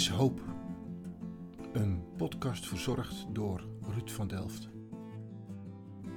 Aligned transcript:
is 0.00 0.08
hoop. 0.08 0.40
Een 1.72 2.02
podcast 2.16 2.66
verzorgd 2.66 3.26
door 3.32 3.64
Ruud 3.88 4.10
van 4.10 4.28
Delft. 4.28 4.68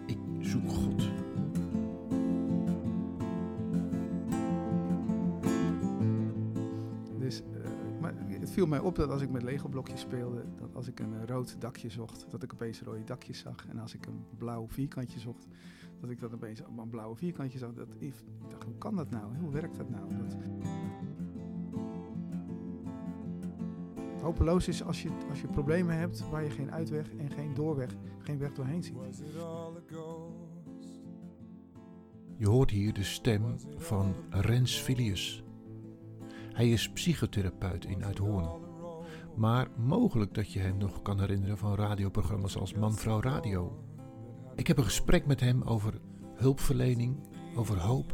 Ik 0.05 0.17
zoek 0.39 0.69
God. 0.69 1.09
Dus, 7.19 7.41
eh, 7.41 7.69
maar 8.01 8.13
het 8.27 8.51
viel 8.51 8.65
mij 8.65 8.79
op 8.79 8.95
dat 8.95 9.09
als 9.09 9.21
ik 9.21 9.29
met 9.29 9.43
Lego-blokjes 9.43 9.99
speelde, 9.99 10.45
dat 10.55 10.75
als 10.75 10.87
ik 10.87 10.99
een 10.99 11.13
eh, 11.13 11.25
rood 11.25 11.61
dakje 11.61 11.89
zocht, 11.89 12.25
dat 12.29 12.43
ik 12.43 12.53
opeens 12.53 12.81
rode 12.81 13.03
dakjes 13.03 13.39
zag. 13.39 13.67
En 13.69 13.79
als 13.79 13.93
ik 13.93 14.05
een 14.05 14.25
blauw 14.37 14.67
vierkantje 14.67 15.19
zocht, 15.19 15.47
dat 15.99 16.09
ik 16.09 16.19
dat 16.19 16.33
opeens 16.33 16.61
op 16.61 16.77
een 16.77 16.89
blauwe 16.89 17.15
vierkantje 17.15 17.57
zag. 17.57 17.73
Dat, 17.73 17.87
ik 17.97 18.13
dacht, 18.49 18.63
hoe 18.63 18.77
kan 18.77 18.95
dat 18.95 19.09
nou? 19.09 19.37
Hoe 19.37 19.51
werkt 19.51 19.77
dat 19.77 19.89
nou? 19.89 20.17
Dat... 20.17 20.37
Hopeloos 24.23 24.67
is 24.67 24.83
als 24.83 25.01
je, 25.01 25.09
als 25.29 25.41
je 25.41 25.47
problemen 25.47 25.97
hebt 25.97 26.29
waar 26.29 26.43
je 26.43 26.49
geen 26.49 26.71
uitweg 26.71 27.09
en 27.17 27.31
geen 27.31 27.53
doorweg, 27.53 27.89
geen 28.19 28.37
weg 28.37 28.53
doorheen 28.53 28.83
ziet. 28.83 29.23
Je 32.37 32.47
hoort 32.47 32.69
hier 32.69 32.93
de 32.93 33.03
stem 33.03 33.55
van 33.77 34.15
Rens 34.29 34.75
Filius. 34.75 35.43
Hij 36.53 36.69
is 36.69 36.91
psychotherapeut 36.91 37.85
in 37.85 38.05
Uithoorn. 38.05 38.49
Maar 39.35 39.67
mogelijk 39.77 40.33
dat 40.33 40.51
je 40.51 40.59
hem 40.59 40.77
nog 40.77 41.01
kan 41.01 41.19
herinneren 41.19 41.57
van 41.57 41.75
radioprogramma's 41.75 42.57
als 42.57 42.73
Man-Vrouw 42.73 43.21
Radio. 43.21 43.83
Ik 44.55 44.67
heb 44.67 44.77
een 44.77 44.83
gesprek 44.83 45.25
met 45.25 45.39
hem 45.39 45.61
over 45.61 45.93
hulpverlening, 46.35 47.19
over 47.55 47.79
hoop 47.79 48.13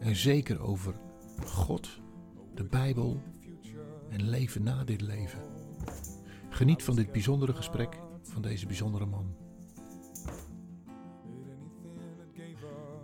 en 0.00 0.16
zeker 0.16 0.60
over 0.60 0.94
God, 1.44 2.00
de 2.54 2.64
Bijbel 2.64 3.22
en 4.10 4.28
leven 4.28 4.62
na 4.62 4.84
dit 4.84 5.00
leven. 5.00 5.40
Geniet 6.48 6.82
van 6.82 6.96
dit 6.96 7.12
bijzondere 7.12 7.52
gesprek 7.52 7.98
van 8.22 8.42
deze 8.42 8.66
bijzondere 8.66 9.06
man. 9.06 9.36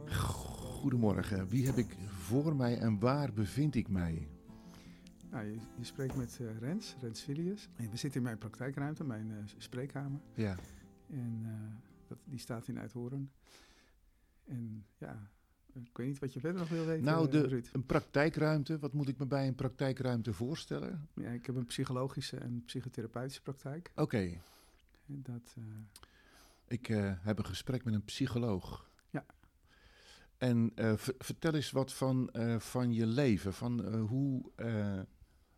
Goedemorgen, 0.06 1.48
wie 1.48 1.67
heb 1.67 1.77
ik 1.77 1.97
voor 2.09 2.56
mij 2.56 2.78
en 2.78 2.98
waar 2.98 3.33
bevind 3.33 3.75
ik 3.75 3.89
mij? 3.89 4.28
Nou, 5.31 5.47
je, 5.47 5.59
je 5.77 5.84
spreekt 5.84 6.17
met 6.17 6.39
eh, 6.41 6.59
Rens, 6.59 6.97
Rens 7.00 7.20
Filius. 7.20 7.69
En 7.77 7.91
we 7.91 7.97
zitten 7.97 8.20
in 8.20 8.27
mijn 8.27 8.39
praktijkruimte, 8.39 9.05
mijn 9.05 9.31
eh, 9.31 9.37
spreekkamer. 9.56 10.20
Ja, 10.34 10.56
En 11.11 11.41
eh, 11.44 11.77
dat, 12.06 12.19
die 12.25 12.39
staat 12.39 12.69
in 12.69 12.78
Uithoren. 12.78 13.33
En 14.44 14.87
ja, 14.98 15.31
ik 15.75 15.97
weet 15.97 16.06
niet 16.06 16.19
wat 16.19 16.33
je 16.33 16.41
verder 16.41 16.61
nog 16.61 16.69
wil 16.70 16.84
weten, 16.87 17.05
nou, 17.05 17.27
eh, 17.27 17.33
de, 17.33 17.47
Ruud. 17.48 17.69
een 17.73 17.87
praktijkruimte, 17.87 18.78
wat 18.78 18.92
moet 18.92 19.09
ik 19.09 19.19
me 19.19 19.27
bij 19.27 19.47
een 19.47 19.55
praktijkruimte 19.55 20.33
voorstellen? 20.33 21.09
Ja, 21.15 21.31
ik 21.31 21.47
heb 21.47 21.56
een 21.56 21.67
psychologische 21.67 22.37
en 22.37 22.62
psychotherapeutische 22.67 23.42
praktijk. 23.42 23.93
Oké, 23.95 24.41
dat, 25.06 25.55
eh, 25.56 25.62
ik 26.69 26.89
eh, 26.89 27.12
heb 27.19 27.39
een 27.39 27.47
gesprek 27.47 27.84
met 27.84 27.95
een 27.95 28.05
psycholoog. 28.05 28.91
Ja. 29.11 29.25
En 30.39 30.73
eh, 30.75 30.93
ver- 30.97 31.15
vertel 31.19 31.55
eens 31.55 31.70
wat 31.70 31.93
van, 31.93 32.31
eh, 32.31 32.59
van 32.59 32.93
je 32.93 33.06
leven, 33.06 33.53
van 33.53 33.84
eh, 33.84 34.05
hoe, 34.05 34.50
eh, 34.56 35.00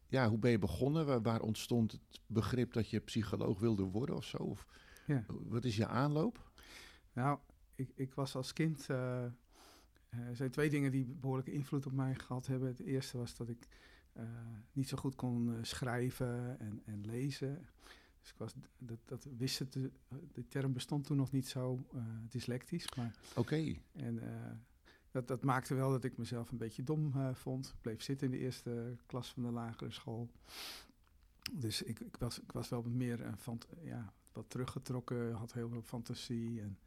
ja, 0.08 0.28
hoe 0.28 0.38
ben 0.38 0.50
je 0.50 0.58
begonnen? 0.58 1.06
Waar, 1.06 1.22
waar 1.22 1.40
ontstond 1.40 1.92
het 1.92 2.20
begrip 2.26 2.72
dat 2.72 2.90
je 2.90 3.00
psycholoog 3.00 3.60
wilde 3.60 3.82
worden 3.82 4.16
of 4.16 4.24
zo? 4.24 4.36
Of, 4.36 4.66
Ja. 5.06 5.24
Wat 5.28 5.64
is 5.64 5.76
je 5.76 5.86
aanloop? 5.86 6.50
nou, 7.12 7.38
ik, 7.74 7.90
ik 7.94 8.14
was 8.14 8.34
als 8.36 8.52
kind... 8.52 8.86
eh, 10.18 10.28
er 10.28 10.36
zijn 10.36 10.50
twee 10.50 10.70
dingen 10.70 10.90
die 10.90 11.04
behoorlijke 11.04 11.52
invloed 11.52 11.86
op 11.86 11.92
mij 11.92 12.14
gehad 12.14 12.46
hebben. 12.46 12.68
Het 12.68 12.80
eerste 12.80 13.18
was 13.18 13.36
dat 13.36 13.48
ik 13.48 13.66
eh, 14.12 14.24
niet 14.72 14.88
zo 14.88 14.96
goed 14.96 15.14
kon 15.14 15.54
eh, 15.54 15.62
schrijven 15.62 16.58
en, 16.58 16.82
en 16.84 17.00
lezen. 17.06 17.66
Dus 18.20 18.30
ik 18.30 18.38
was, 18.38 18.54
dat, 18.78 18.98
dat 19.04 19.26
wist 19.36 19.58
het, 19.58 19.72
de, 19.72 20.48
term 20.48 20.72
bestond 20.72 21.04
toen 21.04 21.16
nog 21.16 21.32
niet 21.32 21.48
zo 21.48 21.86
dyslectisch, 22.28 22.94
maar... 22.96 23.14
Oké, 23.34 23.74
En 23.92 24.20
dat, 25.10 25.28
dat 25.28 25.44
maakte 25.44 25.74
wel 25.74 25.90
dat 25.90 26.04
ik 26.04 26.16
mezelf 26.16 26.50
een 26.50 26.58
beetje 26.58 26.82
dom 26.82 27.12
vond. 27.34 27.66
Ik 27.66 27.80
bleef 27.80 28.02
zitten 28.02 28.26
in 28.26 28.32
de 28.32 28.38
eerste 28.38 28.96
klas 29.06 29.32
van 29.32 29.42
de 29.42 29.50
lagere 29.50 29.90
school. 29.90 30.30
Dus 31.52 31.82
ik, 31.82 32.00
ik, 32.00 32.16
was, 32.16 32.40
ik 32.40 32.52
was 32.52 32.68
wel 32.68 32.82
meer 32.82 33.34
fant 33.38 33.66
ja, 33.82 34.12
wat 34.32 34.50
teruggetrokken, 34.50 35.32
had 35.32 35.52
heel 35.52 35.68
veel 35.68 35.82
fantasie. 35.82 36.60
En, 36.60 36.78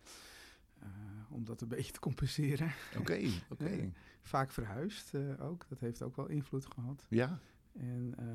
dat 1.47 1.62
een 1.62 1.68
beetje 1.68 1.91
te 1.91 2.00
compenseren. 2.00 2.72
oké, 2.97 3.19
oké. 3.50 3.91
Vaak 4.22 4.52
verhuisd 4.52 5.13
eh, 5.13 5.22
ook, 5.40 5.66
dat 5.69 5.80
heeft 5.80 6.02
ook 6.02 6.16
wel 6.16 6.28
invloed 6.28 6.66
gehad. 6.66 7.06
Ja, 7.09 7.40
En, 7.74 8.13
eh, 8.18 8.25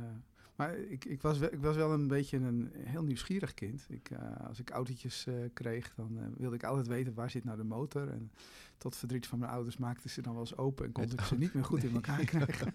maar 0.57 0.79
ik, 0.79 1.05
ik, 1.05 1.23
was 1.23 1.39
wel, 1.39 1.53
ik 1.53 1.61
was 1.61 1.77
wel 1.77 1.93
een 1.93 2.07
beetje 2.07 2.37
een 2.37 2.71
heel 2.75 3.03
nieuwsgierig 3.03 3.55
kind. 3.55 3.87
Ik, 3.89 4.11
eh, 4.11 4.47
als 4.49 4.59
ik 4.59 4.71
autootjes 4.71 5.27
eh, 5.27 5.35
kreeg, 5.53 5.95
dan 5.95 6.19
eh, 6.19 6.25
wilde 6.37 6.57
ik 6.57 6.65
altijd 6.65 6.87
weten 6.87 7.15
waar 7.15 7.31
zit 7.31 7.45
nou 7.45 7.57
de 7.57 7.65
motor. 7.65 8.09
En 8.09 8.31
tot 8.79 8.97
verdriet 8.97 9.27
van 9.27 9.39
mijn 9.39 9.51
ouders 9.51 9.77
maakten 9.77 10.11
ze 10.11 10.23
dan 10.23 10.33
wel 10.33 10.43
eens 10.43 10.57
open 10.57 10.85
en 10.85 10.93
kon 10.93 11.03
Het 11.03 11.13
ik 11.13 11.21
ze 11.21 11.39
niet 11.39 11.55
meer 11.55 11.65
goed 11.65 11.85
in 11.85 11.95
elkaar 11.95 12.25
krijgen. 12.35 12.75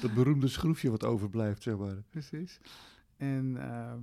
dat 0.00 0.14
beroemde 0.14 0.48
schroefje 0.48 0.90
wat 0.90 1.04
overblijft, 1.04 1.62
zeg 1.62 1.76
maar. 1.76 2.02
Precies. 2.10 2.60
En 3.16 3.56
ehm, 3.56 3.98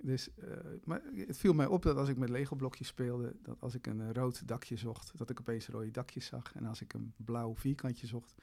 dus, 0.00 0.34
eh, 0.34 0.56
maar 0.84 1.02
het 1.14 1.38
viel 1.38 1.52
mij 1.52 1.66
op 1.66 1.82
dat 1.82 1.96
als 1.96 2.08
ik 2.08 2.16
met 2.16 2.28
Lego-blokjes 2.28 2.86
speelde, 2.86 3.36
dat 3.42 3.60
als 3.60 3.74
ik 3.74 3.86
een 3.86 4.00
eh, 4.00 4.10
rood 4.12 4.48
dakje 4.48 4.76
zocht, 4.76 5.12
dat 5.18 5.30
ik 5.30 5.40
opeens 5.40 5.68
rode 5.68 5.90
dakjes 5.90 6.26
zag. 6.26 6.54
En 6.54 6.64
als 6.64 6.80
ik 6.80 6.92
een 6.92 7.12
blauw 7.16 7.54
vierkantje 7.56 8.06
zocht, 8.06 8.34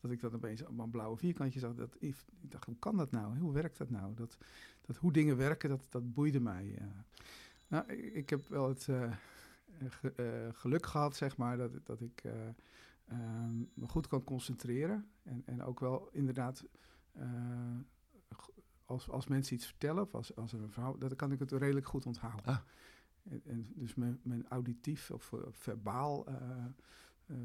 dat 0.00 0.10
ik 0.10 0.20
dat 0.20 0.34
opeens 0.34 0.62
op 0.66 0.78
een 0.78 0.90
blauwe 0.90 1.16
vierkantje 1.16 1.58
zag. 1.60 1.74
Dat, 1.74 1.96
ik 1.98 2.16
dacht, 2.40 2.64
hoe 2.64 2.78
kan 2.78 2.96
dat 2.96 3.10
nou? 3.10 3.38
Hoe 3.38 3.52
werkt 3.52 3.78
dat 3.78 3.90
nou? 3.90 4.14
Dat, 4.14 4.38
dat 4.80 4.96
hoe 4.96 5.12
dingen 5.12 5.36
werken, 5.36 5.68
dat, 5.68 5.86
dat 5.90 6.12
boeide 6.12 6.40
mij. 6.40 6.74
eh. 6.78 6.84
Nou, 7.68 7.92
ik, 7.92 8.30
heb 8.30 8.48
wel 8.48 8.68
het 8.68 8.88
ge- 9.88 10.50
geluk 10.52 10.86
gehad, 10.86 11.16
zeg 11.16 11.36
maar, 11.36 11.56
dat, 11.56 11.70
dat 11.86 12.00
ik 12.00 12.20
eh, 12.24 12.32
ehm, 13.06 13.58
me 13.74 13.88
goed 13.88 14.06
kan 14.06 14.24
concentreren. 14.24 15.10
En, 15.22 15.42
en 15.46 15.62
ook 15.62 15.80
wel 15.80 16.08
inderdaad 16.12 16.64
als, 18.92 19.08
als 19.08 19.26
mensen 19.26 19.54
iets 19.54 19.66
vertellen, 19.66 20.02
of 20.02 20.14
als, 20.14 20.36
als 20.36 20.52
er 20.52 20.62
een 20.62 20.72
verhaal, 20.72 20.98
dan 20.98 21.16
kan 21.16 21.32
ik 21.32 21.38
het 21.38 21.52
redelijk 21.52 21.86
goed 21.86 22.06
onthouden. 22.06 22.44
Ah. 22.44 22.58
En, 23.22 23.42
en 23.44 23.72
dus 23.74 23.94
mijn, 23.94 24.20
mijn 24.22 24.48
auditief 24.48 25.10
of 25.10 25.32
eh, 25.32 25.40
verbaal 25.50 26.26
eh, 26.26 26.34
eh, 27.26 27.36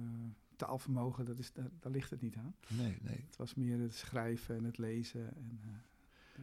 taalvermogen, 0.56 1.25
dat 1.25 1.40
is, 1.40 1.53
daar, 1.53 1.69
daar 1.80 1.91
ligt 1.91 2.09
het 2.09 2.22
niet 2.22 2.35
aan. 2.35 2.56
Nee, 2.68 2.97
nee. 3.02 3.24
Het 3.25 3.35
was 3.35 3.53
meer 3.53 3.80
het 3.80 3.96
schrijven 3.96 4.56
en 4.56 4.63
het 4.63 4.78
lezen 4.78 5.35
en 5.35 5.59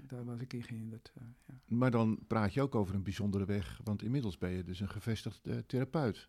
daar 0.06 0.24
was 0.24 0.40
ik 0.40 0.52
in 0.52 0.62
gehinderd. 0.62 1.12
eh, 1.14 1.22
ja. 1.46 1.54
Maar 1.66 1.90
dan 1.90 2.18
praat 2.26 2.54
je 2.54 2.62
ook 2.62 2.74
over 2.74 2.94
een 2.94 3.02
bijzondere 3.02 3.44
weg, 3.44 3.80
want 3.84 4.02
inmiddels 4.02 4.38
ben 4.38 4.50
je 4.50 4.64
dus 4.64 4.80
een 4.80 4.90
gevestigd 4.90 5.48
therapeut. 5.66 6.28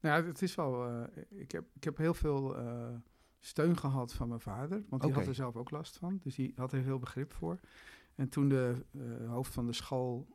Nou 0.00 0.22
ja, 0.22 0.28
het 0.28 0.42
is 0.42 0.54
wel. 0.54 1.02
ik, 1.28 1.50
heb, 1.52 1.64
ik 1.74 1.84
heb 1.84 1.96
heel 1.96 2.14
veel 2.14 2.56
steun 3.40 3.76
gehad 3.76 4.14
van 4.14 4.28
mijn 4.28 4.40
vader, 4.40 4.84
want 4.88 5.02
die 5.02 5.12
had 5.12 5.26
er 5.26 5.34
zelf 5.34 5.56
ook 5.56 5.70
last 5.70 5.98
van. 5.98 6.18
Dus 6.22 6.34
die 6.34 6.52
had 6.56 6.72
er 6.72 6.82
heel 6.82 6.98
begrip 6.98 7.32
voor. 7.32 7.60
En 8.14 8.28
toen 8.28 8.48
de 8.48 8.84
eh, 8.92 9.28
hoofd 9.28 9.52
van 9.52 9.66
de 9.66 9.72
school, 9.72 10.26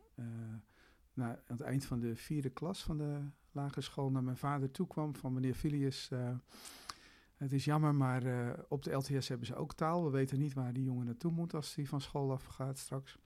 na, 1.13 1.29
aan 1.29 1.57
het 1.57 1.62
eind 1.62 1.85
van 1.85 2.00
de 2.00 2.16
vierde 2.16 2.50
klas 2.50 2.84
van 2.84 2.97
de 2.97 3.19
lagere 3.51 3.81
school, 3.81 4.12
naar 4.12 4.23
mijn 4.23 4.38
vader 4.38 4.72
toe 4.72 4.88
kwam 4.88 5.16
van 5.16 5.34
meneer 5.34 5.53
Filius. 5.53 6.12
eh, 6.12 6.35
het 7.35 7.51
is 7.51 7.66
jammer, 7.66 7.95
maar 7.95 8.56
op 8.67 8.84
de 8.84 8.91
LTS 8.91 9.28
hebben 9.28 9.47
ze 9.47 9.56
ook 9.56 9.73
taal. 9.73 10.03
We 10.03 10.09
weten 10.09 10.39
niet 10.39 10.53
waar 10.53 10.73
die 10.73 10.83
jongen 10.83 11.06
naartoe 11.06 11.31
moet 11.31 11.53
als 11.53 11.75
hij 11.75 11.85
van 11.85 12.01
school 12.01 12.31
afgaat 12.31 12.78
straks. 12.78 13.18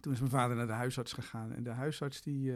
Toen 0.00 0.12
is 0.12 0.18
mijn 0.18 0.30
vader 0.30 0.56
naar 0.56 0.66
de 0.66 0.72
huisarts 0.72 1.12
gegaan. 1.12 1.52
En 1.52 1.62
de 1.62 1.70
huisarts 1.70 2.22
die, 2.22 2.54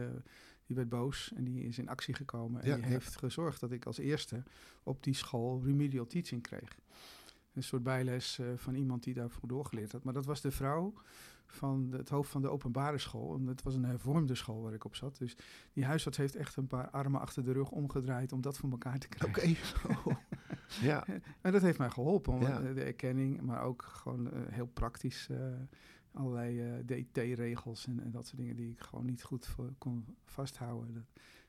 die 0.66 0.76
werd 0.76 0.88
boos 0.88 1.32
en 1.36 1.44
die 1.44 1.62
is 1.64 1.78
in 1.78 1.88
actie 1.88 2.14
gekomen. 2.14 2.60
En 2.62 2.68
Ja, 2.68 2.74
die 2.74 2.84
ja. 2.84 2.90
heeft 2.90 3.16
gezorgd 3.16 3.60
dat 3.60 3.70
ik 3.72 3.84
als 3.86 3.98
eerste 3.98 4.42
op 4.82 5.02
die 5.02 5.14
school 5.14 5.62
remedial 5.64 6.06
teaching 6.06 6.42
kreeg. 6.42 6.78
Een 7.52 7.62
soort 7.62 7.82
bijles 7.82 8.38
eh, 8.38 8.46
van 8.56 8.74
iemand 8.74 9.02
die 9.02 9.14
daarvoor 9.14 9.48
doorgeleerd 9.48 9.92
had. 9.92 10.04
Maar 10.04 10.12
dat 10.14 10.26
was 10.26 10.40
de 10.40 10.50
vrouw 10.50 10.94
van 11.46 11.90
de- 11.90 11.96
het 11.96 12.08
hoofd 12.08 12.30
van 12.30 12.42
de 12.42 12.48
openbare 12.48 12.98
school. 12.98 13.34
En 13.36 13.46
het 13.46 13.62
was 13.62 13.74
een 13.74 13.84
hervormde 13.84 14.34
school 14.34 14.62
waar 14.62 14.72
ik 14.74 14.84
op 14.84 14.94
zat. 14.96 15.18
Dus 15.18 15.36
die 15.72 15.84
huisarts 15.84 16.16
heeft 16.16 16.36
echt 16.36 16.56
een 16.56 16.66
paar 16.66 16.90
armen 16.90 17.20
achter 17.20 17.44
de 17.44 17.52
rug 17.52 17.70
omgedraaid 17.70 18.32
om 18.32 18.40
dat 18.40 18.56
voor 18.58 18.70
elkaar 18.70 18.98
te 18.98 19.08
krijgen. 19.08 19.42
Oké. 19.42 20.16
ja, 20.86 21.06
En 21.40 21.52
dat 21.52 21.62
heeft 21.62 21.78
mij 21.78 21.90
geholpen, 21.90 22.32
om, 22.32 22.42
Ja. 22.42 22.60
eh, 22.60 22.74
de 22.74 22.82
erkenning, 22.82 23.40
maar 23.40 23.62
ook 23.62 23.82
gewoon 23.82 24.30
eh, 24.32 24.40
heel 24.48 24.66
praktisch 24.66 25.28
eh, 25.30 25.38
allerlei 26.16 26.60
eh, 26.60 26.78
DT-regels 26.86 27.86
en, 27.86 28.00
en 28.02 28.10
dat 28.10 28.26
soort 28.26 28.38
dingen 28.38 28.56
die 28.56 28.70
ik 28.70 28.80
gewoon 28.80 29.04
niet 29.04 29.22
goed 29.22 29.46
voor, 29.46 29.72
kon 29.78 30.04
vasthouden. 30.24 30.94
Dat, 30.94 31.04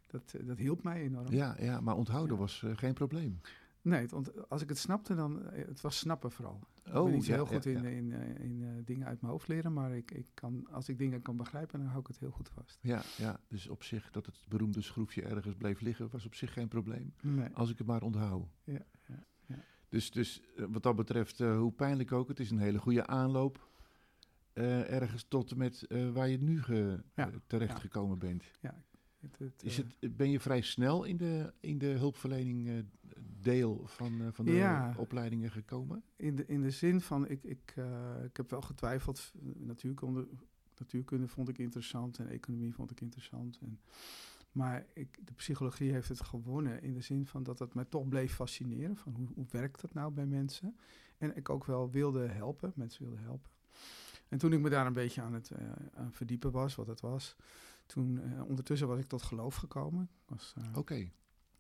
dat, 0.08 0.34
eh, 0.42 0.48
dat 0.48 0.58
hielp 0.58 0.84
mij 0.84 1.02
enorm. 1.02 1.32
ja, 1.32 1.56
ja, 1.60 1.82
maar 1.82 1.96
onthouden 1.96 2.36
Ja. 2.36 2.42
was 2.42 2.64
eh, 2.64 2.72
geen 2.78 2.94
probleem. 2.94 3.40
Nee, 3.82 4.02
het, 4.02 4.50
als 4.50 4.62
ik 4.62 4.70
het 4.70 4.78
snapte, 4.78 5.16
dan 5.16 5.42
het 5.52 5.82
was 5.82 5.98
snappen 5.98 6.32
vooral. 6.32 6.60
ik 6.86 6.94
Oh, 6.96 7.04
ben 7.04 7.14
niet 7.14 7.26
zo 7.26 7.32
ja, 7.32 7.38
heel 7.38 7.46
goed 7.46 7.64
ja, 7.64 7.72
in, 7.72 7.86
in, 7.86 8.12
in 8.40 8.82
dingen 8.86 9.08
uit 9.08 9.22
mijn 9.22 9.32
hoofd 9.34 9.48
leren, 9.48 9.74
maar 9.74 9.96
ik, 9.96 10.12
ik 10.12 10.28
kan, 10.34 10.68
als 10.72 10.90
ik 10.90 10.98
dingen 10.98 11.22
kan 11.22 11.36
begrijpen, 11.36 11.80
dan 11.80 11.88
hou 11.88 12.00
ik 12.00 12.08
het 12.08 12.20
heel 12.20 12.32
goed 12.32 12.50
vast. 12.50 12.80
Ja, 12.82 13.02
ja, 13.18 13.40
dus 13.48 13.68
op 13.68 13.84
zich 13.84 14.12
dat 14.12 14.26
het 14.26 14.46
beroemde 14.48 14.82
schroefje 14.82 15.22
ergens 15.22 15.56
bleef 15.56 15.82
liggen, 15.82 16.10
was 16.10 16.26
op 16.26 16.36
zich 16.36 16.54
geen 16.54 16.68
probleem. 16.68 17.14
Nee. 17.22 17.50
Als 17.54 17.70
ik 17.70 17.78
het 17.78 17.88
maar 17.88 18.02
onthoud. 18.02 18.48
Ja, 18.64 18.86
ja. 19.08 19.26
Dus, 19.90 20.12
dus 20.12 20.42
wat 20.70 20.84
dat 20.84 20.96
betreft, 20.96 21.40
hoe 21.40 21.72
pijnlijk 21.72 22.12
ook, 22.12 22.28
het 22.28 22.40
is 22.40 22.52
een 22.52 22.60
hele 22.60 22.80
goede 22.80 23.08
aanloop 23.08 23.68
eh, 24.58 24.92
ergens 24.92 25.24
tot 25.28 25.52
en 25.52 25.58
met 25.58 25.88
eh, 25.88 26.10
waar 26.10 26.30
je 26.30 26.38
nu 26.38 26.62
ge, 26.64 27.04
Ja, 27.16 27.28
eh, 27.28 27.36
terecht 27.48 27.72
ja. 27.74 27.80
gekomen 27.80 28.20
bent. 28.20 28.44
Het, 29.20 29.38
het, 29.40 29.64
Is 29.64 29.78
het, 29.78 30.18
ben 30.18 30.30
je 30.32 30.40
vrij 30.40 30.62
snel 30.62 31.04
in 31.04 31.18
de, 31.18 31.54
in 31.60 31.78
de 31.78 31.86
hulpverlening 31.86 32.86
deel 33.42 33.82
van, 33.88 34.34
van 34.34 34.46
de 34.46 34.52
Ja. 34.52 34.94
opleidingen 34.98 35.52
gekomen? 35.52 36.04
in, 36.16 36.36
de, 36.36 36.46
in 36.46 36.62
de 36.62 36.72
zin 36.72 37.02
van, 37.02 37.28
ik, 37.28 37.44
ik, 37.44 37.74
ik 38.24 38.38
heb 38.38 38.50
wel 38.50 38.62
getwijfeld. 38.62 39.32
Natuurkunde, 39.58 40.28
natuurkunde 40.78 41.28
vond 41.28 41.50
ik 41.50 41.58
interessant 41.58 42.20
en 42.20 42.28
economie 42.28 42.74
vond 42.74 42.92
ik 42.92 43.02
interessant. 43.02 43.58
En, 43.62 43.80
maar 44.52 44.86
ik, 44.94 45.20
de 45.26 45.34
psychologie 45.34 45.92
heeft 45.92 46.10
het 46.10 46.22
gewonnen 46.22 46.82
in 46.82 46.94
de 46.94 47.02
zin 47.02 47.26
van 47.26 47.44
dat 47.44 47.60
het 47.60 47.74
mij 47.74 47.86
toch 47.86 48.08
bleef 48.08 48.34
fascineren. 48.34 48.96
Van 48.98 49.14
hoe, 49.14 49.28
hoe 49.36 49.46
werkt 49.52 49.82
dat 49.82 49.94
nou 49.94 50.12
bij 50.12 50.26
mensen? 50.26 50.78
En 51.18 51.36
ik 51.36 51.50
ook 51.50 51.66
wel 51.66 51.92
wilde 51.92 52.28
helpen, 52.28 52.72
mensen 52.76 53.04
wilde 53.04 53.22
helpen. 53.22 53.52
En 54.30 54.38
toen 54.38 54.54
ik 54.54 54.60
me 54.60 54.70
daar 54.70 54.86
een 54.86 54.94
beetje 54.94 55.22
aan 55.22 55.34
het 55.34 55.52
eh, 55.52 55.68
aan 55.94 56.14
verdiepen 56.14 56.52
was, 56.52 56.76
wat 56.76 56.88
het 56.88 57.02
was, 57.02 57.36
toen 57.86 58.22
eh, 58.22 58.44
ondertussen 58.44 58.88
was 58.88 59.00
ik 59.00 59.08
tot 59.08 59.22
geloof 59.22 59.56
gekomen. 59.56 60.10
Eh, 60.56 60.78
Oké, 60.78 61.10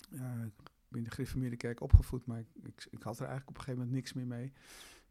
ja, 0.09 0.43
ik 0.43 0.53
ben 0.87 0.97
in 0.99 1.03
de 1.03 1.11
gereformeerde 1.11 1.57
kerk 1.57 1.81
opgevoed, 1.81 2.25
maar 2.25 2.39
ik, 2.39 2.47
ik, 2.63 2.87
ik 2.89 3.01
had 3.01 3.19
er 3.19 3.25
eigenlijk 3.25 3.49
op 3.49 3.55
een 3.57 3.63
gegeven 3.63 3.79
moment 3.79 3.91
niks 3.91 4.13
meer 4.13 4.27
mee. 4.27 4.53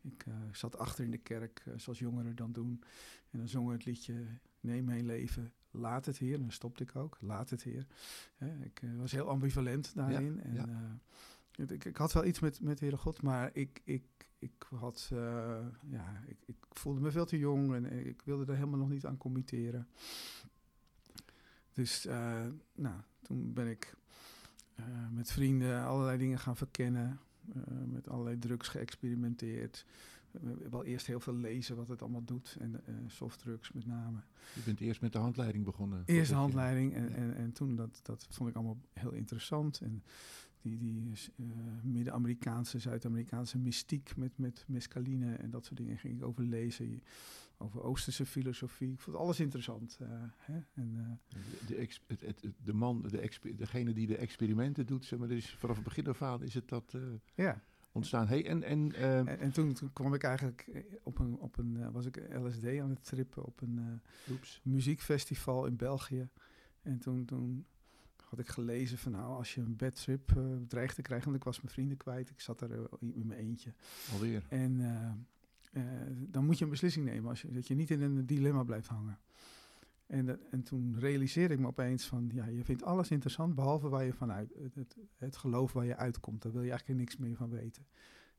Ik 0.02 0.24
zat 0.52 0.78
achter 0.78 1.04
in 1.04 1.10
de 1.10 1.18
kerk, 1.18 1.64
zoals 1.76 1.98
jongeren 1.98 2.36
dan 2.36 2.52
doen. 2.52 2.82
En 3.30 3.38
dan 3.38 3.48
zongen 3.48 3.68
we 3.68 3.74
het 3.74 3.84
liedje 3.84 4.26
Neem 4.60 4.84
mijn 4.84 5.06
leven, 5.06 5.52
laat 5.70 6.06
het 6.06 6.18
Heer. 6.18 6.34
En 6.34 6.40
dan 6.40 6.50
stopte 6.50 6.82
ik 6.82 6.96
ook, 6.96 7.16
laat 7.20 7.50
het 7.50 7.62
Heer. 7.62 7.86
Ik 8.62 8.82
was 8.96 9.12
heel 9.12 9.28
ambivalent 9.28 9.94
daarin. 9.94 10.40
en, 10.40 10.54
ja. 10.54 11.00
Ik, 11.56 11.84
ik 11.84 11.96
had 11.96 12.12
wel 12.12 12.24
iets 12.24 12.40
met, 12.40 12.60
met 12.60 12.80
Heere 12.80 12.96
God, 12.96 13.22
maar 13.22 13.50
ik, 13.52 13.80
ik, 13.84 14.04
ik, 14.38 14.66
had, 14.74 15.08
eh, 15.12 15.66
ja, 15.90 16.22
ik, 16.26 16.36
ik 16.46 16.56
voelde 16.70 17.00
me 17.00 17.10
veel 17.10 17.26
te 17.26 17.38
jong 17.38 17.74
en 17.74 18.06
ik 18.06 18.22
wilde 18.24 18.52
er 18.52 18.58
helemaal 18.58 18.78
nog 18.78 18.88
niet 18.88 19.06
aan 19.06 19.16
committeren. 19.16 19.88
Dus 21.76 22.06
eh, 22.06 22.46
nou, 22.74 22.96
toen 23.22 23.52
ben 23.52 23.66
ik 23.66 23.94
eh, 24.74 24.84
met 25.10 25.32
vrienden 25.32 25.84
allerlei 25.84 26.18
dingen 26.18 26.38
gaan 26.38 26.56
verkennen. 26.56 27.20
met 27.86 28.08
allerlei 28.08 28.38
drugs 28.38 28.68
geëxperimenteerd. 28.68 29.86
Eh, 30.32 30.40
wel 30.70 30.84
eerst 30.84 31.06
heel 31.06 31.20
veel 31.20 31.34
lezen 31.34 31.76
wat 31.76 31.88
het 31.88 32.02
allemaal 32.02 32.24
doet. 32.24 32.56
En 32.60 32.82
softdrugs 33.06 33.72
met 33.72 33.86
name. 33.86 34.18
je 34.54 34.60
bent 34.64 34.80
eerst 34.80 35.00
met 35.00 35.12
de 35.12 35.18
handleiding 35.18 35.64
begonnen. 35.64 36.02
Eerst 36.06 36.30
de 36.30 36.36
handleiding 36.36 36.94
en, 36.94 37.12
en, 37.14 37.34
en 37.34 37.52
toen, 37.52 37.76
dat, 37.76 38.00
dat 38.02 38.26
vond 38.30 38.48
ik 38.48 38.54
allemaal 38.54 38.80
heel 38.92 39.12
interessant. 39.12 39.80
En 39.80 40.02
die, 40.68 40.78
die 40.78 41.12
eh, 41.36 41.44
Midden-Amerikaanse, 41.82 42.78
Zuid-Amerikaanse 42.78 43.58
mystiek 43.58 44.16
met, 44.16 44.38
met 44.38 44.64
mescaline 44.68 45.34
en 45.34 45.50
dat 45.50 45.64
soort 45.64 45.76
dingen 45.78 45.98
ging 45.98 46.16
ik 46.18 46.24
over 46.24 46.42
lezen. 46.44 47.02
Over 47.58 47.82
Oosterse 47.82 48.26
filosofie. 48.26 48.92
Ik 48.92 49.00
vond 49.00 49.16
alles 49.16 49.40
interessant. 49.40 49.96
eh, 50.00 50.08
hè? 50.36 50.58
En, 50.74 51.18
eh, 51.28 51.66
De, 51.66 51.74
ex- 51.76 52.00
het, 52.06 52.20
het, 52.20 52.52
de 52.64 52.72
man, 52.72 53.02
de 53.02 53.54
degene 53.56 53.92
die 53.92 54.06
de 54.06 54.16
experimenten 54.16 54.86
doet, 54.86 55.04
zeg 55.04 55.18
maar, 55.18 55.28
dus 55.28 55.54
vanaf 55.54 55.76
het 55.76 55.84
begin 55.84 56.06
af 56.06 56.22
aan 56.22 56.42
is 56.42 56.54
het 56.54 56.68
dat 56.68 56.96
ja, 57.34 57.62
ontstaan. 57.92 58.28
Hey, 58.28 58.46
en, 58.46 58.62
en, 58.62 58.92
en, 58.94 59.38
en 59.38 59.52
toen, 59.52 59.72
toen 59.72 59.92
kwam 59.92 60.14
ik 60.14 60.22
eigenlijk 60.22 60.70
op 61.02 61.18
een, 61.18 61.38
op 61.38 61.58
een 61.58 61.92
was 61.92 62.06
ik 62.06 62.16
LSD 62.32 62.64
aan 62.66 62.90
het 62.90 63.04
trippen 63.04 63.44
op 63.44 63.60
een 63.60 64.00
muziekfestival 64.62 65.66
in 65.66 65.76
België. 65.76 66.28
En 66.82 66.98
toen, 66.98 67.24
toen 67.24 67.66
had 68.26 68.38
ik 68.38 68.48
gelezen 68.48 68.98
van 68.98 69.12
nou, 69.12 69.36
als 69.36 69.54
je 69.54 69.60
een 69.60 69.76
bad 69.76 69.94
trip 69.94 70.36
eh, 70.36 70.44
dreigt 70.68 70.94
te 70.94 71.02
krijgen, 71.02 71.26
want 71.26 71.36
ik 71.36 71.44
was 71.44 71.60
mijn 71.60 71.72
vrienden 71.72 71.96
kwijt, 71.96 72.30
ik 72.30 72.40
zat 72.40 72.60
er 72.60 72.72
eh, 72.72 72.84
in 73.00 73.26
mijn 73.26 73.40
eentje. 73.40 73.72
Alweer. 74.12 74.42
En 74.48 74.80
eh, 75.72 75.82
dan 76.16 76.44
moet 76.44 76.58
je 76.58 76.64
een 76.64 76.70
beslissing 76.70 77.04
nemen, 77.04 77.30
als 77.30 77.42
je, 77.42 77.52
dat 77.52 77.66
je 77.66 77.74
niet 77.74 77.90
in 77.90 78.02
een 78.02 78.26
dilemma 78.26 78.62
blijft 78.62 78.88
hangen. 78.88 79.18
En, 80.06 80.50
en 80.50 80.62
toen 80.62 80.98
realiseerde 80.98 81.54
ik 81.54 81.60
me 81.60 81.66
opeens 81.66 82.06
van, 82.06 82.30
ja, 82.32 82.46
je 82.46 82.64
vindt 82.64 82.82
alles 82.82 83.10
interessant, 83.10 83.54
behalve 83.54 83.88
waar 83.88 84.04
je 84.04 84.12
vanuit, 84.12 84.52
het, 84.62 84.74
het, 84.74 84.96
het 85.16 85.36
geloof 85.36 85.72
waar 85.72 85.86
je 85.86 85.96
uitkomt, 85.96 86.42
daar 86.42 86.52
wil 86.52 86.62
je 86.62 86.70
eigenlijk 86.70 87.00
niks 87.00 87.16
meer 87.16 87.36
van 87.36 87.50
weten. 87.50 87.86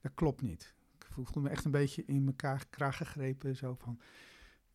Dat 0.01 0.11
klopt 0.13 0.41
niet. 0.41 0.75
Ik 0.97 1.05
voelde 1.09 1.39
me 1.39 1.49
echt 1.49 1.65
een 1.65 1.71
beetje 1.71 2.03
in 2.05 2.27
elkaar 2.27 2.65
kraag 2.69 2.97
gegrepen, 2.97 3.55
zo 3.55 3.75
van, 3.75 3.99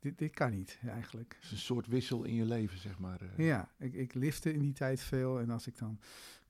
dit, 0.02 0.18
dit 0.18 0.34
kan 0.34 0.50
niet 0.50 0.78
eigenlijk. 0.86 1.34
Het 1.34 1.44
is 1.44 1.50
een 1.50 1.58
soort 1.58 1.86
wissel 1.86 2.24
in 2.24 2.34
je 2.34 2.44
leven, 2.44 2.78
zeg 2.78 2.98
maar. 2.98 3.20
eh. 3.20 3.46
Ja, 3.46 3.68
ik, 3.78 3.94
ik 3.94 4.14
lifte 4.14 4.52
in 4.52 4.60
die 4.60 4.72
tijd 4.72 5.00
veel. 5.00 5.40
En 5.40 5.50
als 5.50 5.66
ik 5.66 5.78
dan 5.78 5.98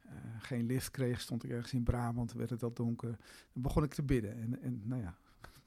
eh, 0.02 0.12
geen 0.38 0.66
lift 0.66 0.90
kreeg, 0.90 1.20
stond 1.20 1.44
ik 1.44 1.50
ergens 1.50 1.72
in 1.72 1.82
Brabant, 1.82 2.32
werd 2.32 2.50
het 2.50 2.62
al 2.62 2.72
donker. 2.72 3.18
Dan 3.52 3.62
begon 3.62 3.82
ik 3.82 3.94
te 3.94 4.02
bidden. 4.02 4.36
En, 4.36 4.62
en 4.62 4.82
nou 4.84 5.02
ja, 5.02 5.16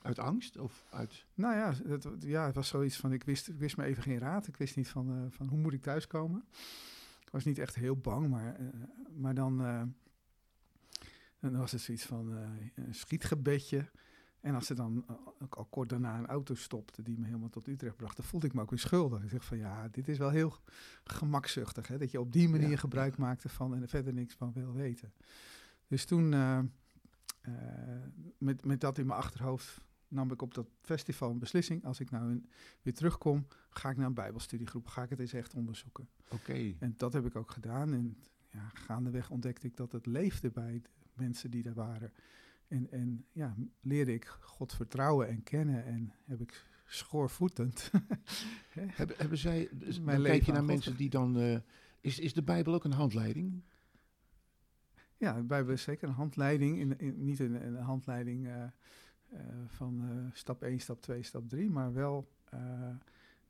Uit 0.01 0.19
angst 0.19 0.57
of 0.57 0.85
uit... 0.89 1.25
nou 1.33 1.55
ja, 1.55 1.73
het, 1.87 2.07
ja, 2.19 2.45
het 2.45 2.55
was 2.55 2.67
zoiets 2.67 2.97
van, 2.97 3.11
ik 3.13 3.23
wist, 3.23 3.47
ik 3.49 3.57
wist 3.59 3.77
me 3.77 3.83
even 3.83 4.03
geen 4.03 4.17
raad. 4.19 4.47
Ik 4.47 4.57
wist 4.57 4.75
niet 4.75 4.87
van, 4.87 5.09
eh, 5.09 5.31
van 5.31 5.47
hoe 5.47 5.59
moet 5.59 5.73
ik 5.73 5.81
thuiskomen. 5.81 6.45
Ik 7.25 7.29
was 7.31 7.43
niet 7.45 7.57
echt 7.57 7.75
heel 7.75 7.97
bang, 7.97 8.29
maar, 8.29 8.59
maar 9.15 9.33
dan, 9.33 9.57
dan 11.39 11.57
was 11.57 11.71
het 11.71 11.81
zoiets 11.81 12.05
van 12.05 12.31
een 12.75 12.95
schietgebedje. 12.95 13.89
En 14.45 14.55
als 14.55 14.69
er 14.69 14.75
dan 14.75 15.03
eh, 15.07 15.15
ook 15.41 15.55
al 15.55 15.65
kort 15.65 15.89
daarna 15.89 16.17
een 16.17 16.25
auto 16.27 16.53
stopte 16.55 17.01
die 17.01 17.17
me 17.19 17.25
helemaal 17.25 17.49
tot 17.49 17.67
Utrecht 17.67 17.95
bracht, 17.95 18.15
dan 18.17 18.25
voelde 18.25 18.47
ik 18.47 18.53
me 18.53 18.61
ook 18.61 18.69
weer 18.69 18.79
schuldig. 18.79 19.23
Ik 19.23 19.29
zeg 19.29 19.43
van 19.45 19.57
ja, 19.57 19.87
dit 19.87 20.07
is 20.07 20.17
wel 20.17 20.29
heel 20.29 20.53
gemakzuchtig, 21.03 21.87
hè, 21.87 21.97
dat 21.97 22.11
je 22.11 22.19
op 22.19 22.31
die 22.31 22.49
manier 22.49 22.69
Ja, 22.69 22.75
gebruik 22.77 23.17
maakte 23.17 23.49
van 23.49 23.75
en 23.75 23.81
er 23.81 23.87
verder 23.87 24.13
niks 24.13 24.33
van 24.35 24.53
wil 24.53 24.73
weten. 24.73 25.13
Dus 25.87 26.05
toen, 26.05 26.33
eh, 26.33 26.57
eh, 27.41 27.53
met, 28.37 28.65
met 28.65 28.81
dat 28.81 28.97
in 28.97 29.05
mijn 29.05 29.19
achterhoofd, 29.19 29.83
nam 30.07 30.31
ik 30.31 30.41
op 30.41 30.53
dat 30.53 30.67
festival 30.81 31.29
een 31.31 31.39
beslissing. 31.39 31.85
Als 31.85 31.99
ik 31.99 32.11
nou 32.11 32.31
in- 32.31 32.49
weer 32.81 32.93
terugkom, 32.93 33.47
ga 33.69 33.89
ik 33.89 33.97
naar 33.97 34.05
een 34.07 34.13
bijbelstudiegroep, 34.13 34.87
ga 34.87 35.03
ik 35.03 35.09
het 35.09 35.19
eens 35.19 35.33
echt 35.33 35.53
onderzoeken. 35.53 36.09
Oké, 36.29 36.73
En 36.79 36.93
dat 36.97 37.13
heb 37.13 37.25
ik 37.25 37.35
ook 37.35 37.51
gedaan. 37.51 37.93
En 37.93 38.17
ja, 38.49 38.69
gaandeweg 38.73 39.29
ontdekte 39.29 39.67
ik 39.67 39.75
dat 39.77 39.91
het 39.91 40.05
leefde 40.05 40.51
bij 40.51 40.81
de 40.81 40.89
mensen 41.13 41.51
die 41.51 41.63
daar 41.63 41.73
waren. 41.73 42.11
En, 42.67 42.91
en 42.91 43.25
ja, 43.31 43.55
leerde 43.81 44.13
ik 44.13 44.25
God 44.25 44.73
vertrouwen 44.73 45.27
en 45.27 45.43
kennen. 45.43 45.85
En 45.85 46.13
heb 46.23 46.41
ik 46.41 46.65
schoorvoetend. 46.85 47.91
hebben, 48.69 49.15
hebben 49.17 49.37
zij... 49.37 49.69
Dus 49.71 49.99
Mijn 49.99 50.17
dan 50.17 50.25
kijk 50.25 50.43
je 50.43 50.51
naar 50.51 50.59
God 50.61 50.69
mensen 50.69 50.97
die 50.97 51.09
dan... 51.09 51.37
eh, 51.39 51.57
is, 52.01 52.19
is 52.19 52.33
de 52.33 52.43
Bijbel 52.43 52.73
ook 52.73 52.83
een 52.83 52.91
handleiding? 52.91 53.63
ja, 55.17 55.33
de 55.33 55.43
Bijbel 55.43 55.73
is 55.73 55.81
zeker 55.81 56.07
een 56.07 56.13
handleiding. 56.13 56.79
In, 56.79 56.99
in, 56.99 57.23
niet 57.23 57.39
een, 57.39 57.65
een 57.65 57.75
handleiding 57.75 58.47
eh, 58.47 58.63
eh, 58.63 58.69
van 59.67 60.29
stap 60.33 60.63
1, 60.63 60.79
stap 60.79 61.01
2, 61.01 61.23
stap 61.23 61.49
3. 61.49 61.69
Maar 61.69 61.93
wel, 61.93 62.31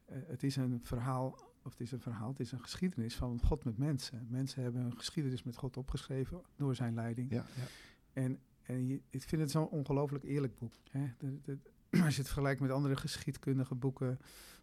het 0.06 0.44
is 0.44 0.56
een 0.56 0.80
verhaal, 0.84 1.38
of 1.64 1.72
het 1.72 1.80
is 1.80 1.92
een 1.92 2.00
verhaal, 2.00 2.30
het 2.30 2.40
is 2.40 2.52
een 2.52 2.62
geschiedenis 2.62 3.16
van 3.16 3.42
God 3.44 3.64
met 3.64 3.78
mensen. 3.78 4.28
Mensen 4.30 4.64
hebben 4.64 4.82
een 4.82 4.98
geschiedenis 4.98 5.44
met 5.44 5.56
God 5.56 5.78
opgeschreven 5.78 6.42
door 6.56 6.76
zijn 6.76 6.94
leiding. 6.94 7.32
Ja, 7.32 7.46
ja. 7.56 7.66
En, 8.14 8.40
en 8.66 8.88
je, 8.88 9.02
ik 9.10 9.24
vind 9.24 9.42
het 9.42 9.52
zo'n 9.52 9.68
ongelooflijk 9.70 10.24
eerlijk 10.24 10.58
boek. 10.58 10.74
Hè? 10.90 11.12
De, 11.18 11.40
de, 11.42 11.58
als 12.04 12.16
je 12.16 12.22
het 12.22 12.30
vergelijkt 12.32 12.62
met 12.62 12.72
andere 12.72 12.96
geschiedkundige 12.96 13.76
boeken 13.76 14.20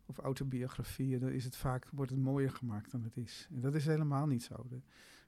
of 0.06 0.18
autobiografieën, 0.18 1.20
dan 1.20 1.30
is 1.30 1.44
het 1.44 1.56
vaak, 1.56 1.88
wordt 1.92 2.10
het 2.10 2.20
mooier 2.20 2.50
gemaakt 2.50 2.90
dan 2.90 3.02
het 3.02 3.16
is. 3.16 3.48
En 3.54 3.60
dat 3.60 3.74
is 3.74 3.86
helemaal 3.86 4.26
niet 4.26 4.42
zo. 4.42 4.66
De, 4.68 4.80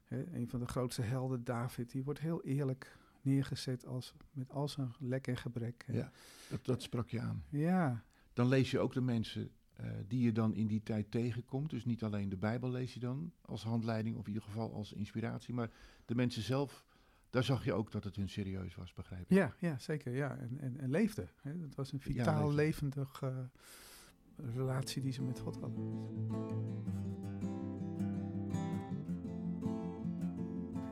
hè, 0.03 0.35
een 0.35 0.49
van 0.49 0.59
de 0.59 0.67
grootste 0.67 1.01
helden, 1.01 1.43
David, 1.43 1.91
die 1.91 2.03
wordt 2.03 2.19
heel 2.19 2.43
eerlijk 2.43 2.97
neergezet 3.21 3.85
als, 3.85 4.13
met 4.31 4.49
al 4.51 4.67
zijn 4.67 4.93
lek 4.99 5.27
en 5.27 5.37
gebrek. 5.37 5.83
hè. 5.85 5.93
Ja. 5.93 6.11
Dat, 6.49 6.65
dat 6.65 6.81
sprak 6.81 7.09
je 7.09 7.19
aan. 7.19 7.43
ja, 7.49 8.03
Dan 8.33 8.47
lees 8.47 8.71
je 8.71 8.79
ook 8.79 8.93
de 8.93 9.01
mensen 9.01 9.51
eh, 9.73 9.89
die 10.07 10.21
je 10.21 10.31
dan 10.31 10.53
in 10.53 10.67
die 10.67 10.83
tijd 10.83 11.11
tegenkomt. 11.11 11.69
Dus 11.69 11.85
niet 11.85 12.03
alleen 12.03 12.29
de 12.29 12.37
Bijbel 12.37 12.69
lees 12.71 12.93
je 12.93 12.99
dan 12.99 13.31
als 13.41 13.63
handleiding, 13.63 14.15
of 14.15 14.21
in 14.27 14.33
ieder 14.33 14.47
geval 14.47 14.73
als 14.73 14.93
inspiratie. 14.93 15.53
Maar 15.53 15.71
de 16.05 16.15
mensen 16.15 16.41
zelf, 16.41 16.85
daar 17.35 17.43
zag 17.43 17.65
je 17.65 17.73
ook 17.73 17.91
dat 17.91 18.03
het 18.03 18.15
hun 18.15 18.29
serieus 18.29 18.75
was, 18.75 18.93
begrijp 18.93 19.21
ik. 19.21 19.29
ja, 19.37 19.53
ja, 19.59 19.77
zeker. 19.77 20.15
Ja. 20.15 20.37
En, 20.37 20.57
en, 20.59 20.79
en 20.79 20.89
leefde. 20.89 21.27
Hè? 21.41 21.51
Het 21.61 21.75
was 21.75 21.91
een 21.91 21.99
Ja, 22.03 22.11
vitaal, 22.11 22.41
leefde. 22.43 22.55
levendig 22.55 23.21
eh, 23.21 23.37
relatie 24.55 25.01
die 25.01 25.11
ze 25.11 25.23
met 25.23 25.39
God 25.39 25.57
hadden. 25.59 26.03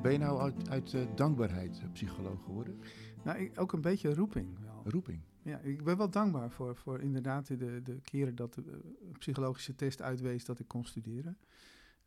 Ben 0.02 0.12
je 0.12 0.18
nou 0.18 0.40
uit, 0.42 0.70
uit 0.70 0.94
eh, 0.94 1.16
dankbaarheid 1.16 1.80
eh, 1.80 1.92
psycholoog 1.92 2.44
geworden? 2.44 2.80
Nou, 3.24 3.40
ik, 3.40 3.60
ook 3.60 3.74
een 3.74 3.82
beetje 3.82 4.14
roeping 4.14 4.60
wel. 4.60 4.82
Roeping. 4.86 5.22
Ja, 5.42 5.58
ik 5.60 5.84
ben 5.84 5.98
wel 5.98 6.10
dankbaar 6.10 6.52
voor, 6.52 6.76
voor 6.76 7.00
inderdaad 7.02 7.48
de, 7.48 7.82
de 7.84 8.02
keren 8.02 8.36
dat 8.36 8.54
de 8.54 8.80
psychologische 9.18 9.76
test 9.76 10.02
uitwees 10.02 10.46
dat 10.46 10.60
ik 10.60 10.68
kon 10.68 10.84
studeren. 10.86 11.38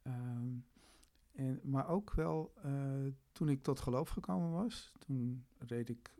Ehm, 0.02 0.48
en, 1.32 1.60
maar 1.62 1.88
ook 1.88 2.12
wel 2.14 2.52
toen 3.36 3.48
ik 3.48 3.62
tot 3.62 3.80
geloof 3.80 4.08
gekomen 4.08 4.50
was, 4.50 4.92
toen 4.98 5.46
reed 5.58 5.88
ik 5.88 6.14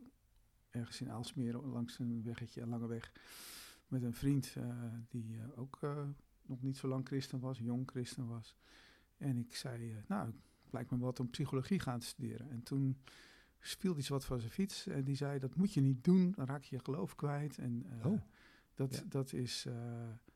ergens 0.69 1.01
in 1.01 1.11
Aalsmeer 1.11 1.57
langs 1.57 1.99
een 1.99 2.23
weggetje, 2.23 2.61
een 2.61 2.69
lange 2.69 2.87
weg, 2.87 3.11
met 3.87 4.03
een 4.03 4.13
vriend 4.13 4.53
eh, 4.57 4.93
die 5.07 5.37
eh, 5.37 5.59
ook 5.59 5.77
eh, 5.81 6.03
nog 6.45 6.61
niet 6.61 6.77
zo 6.77 6.87
lang 6.87 7.07
christen 7.07 7.39
was, 7.39 7.57
jong 7.57 7.89
christen 7.89 8.27
was. 8.27 8.55
En 9.17 9.37
ik 9.37 9.55
zei, 9.55 10.03
nou, 10.07 10.25
het 10.25 10.71
lijkt 10.71 10.91
me 10.91 10.97
wat 10.97 11.19
om 11.19 11.29
psychologie 11.29 11.79
gaan 11.79 11.99
te 11.99 12.05
studeren. 12.05 12.49
En 12.49 12.63
toen 12.63 12.97
viel 13.59 13.97
iets 13.97 14.07
wat 14.07 14.25
van 14.25 14.39
zijn 14.39 14.51
fiets 14.51 14.87
en 14.87 15.03
die 15.03 15.15
zei, 15.15 15.39
dat 15.39 15.55
moet 15.55 15.73
je 15.73 15.81
niet 15.81 16.03
doen, 16.03 16.31
dan 16.31 16.45
raak 16.45 16.63
je 16.63 16.75
je 16.75 16.83
geloof 16.83 17.15
kwijt. 17.15 17.57
En, 17.57 17.85
Oh. 18.03 18.21
Dat, 18.73 18.95
Ja. 18.95 19.03
dat 19.07 19.33
is 19.33 19.65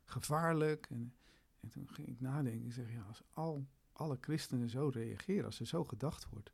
gevaarlijk. 0.03 0.87
En, 0.89 1.13
en 1.59 1.69
toen 1.69 1.89
ging 1.89 2.07
ik 2.07 2.19
nadenken. 2.19 2.65
Ik 2.65 2.73
zeg, 2.73 2.91
ja, 2.91 3.01
als 3.01 3.23
al, 3.29 3.65
alle 4.01 4.17
christenen 4.21 4.69
zo 4.69 4.89
reageren, 4.93 5.45
als 5.45 5.59
er 5.59 5.67
zo 5.67 5.83
gedacht 5.83 6.29
wordt. 6.29 6.51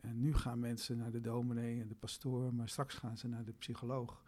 En 0.00 0.20
nu 0.20 0.34
gaan 0.34 0.58
mensen 0.58 0.96
naar 0.96 1.10
de 1.10 1.20
dominee 1.20 1.80
en 1.80 1.88
de 1.88 1.94
pastoor, 1.94 2.54
maar 2.54 2.68
straks 2.68 2.94
gaan 2.94 3.18
ze 3.18 3.28
naar 3.28 3.44
de 3.44 3.52
psycholoog. 3.52 4.22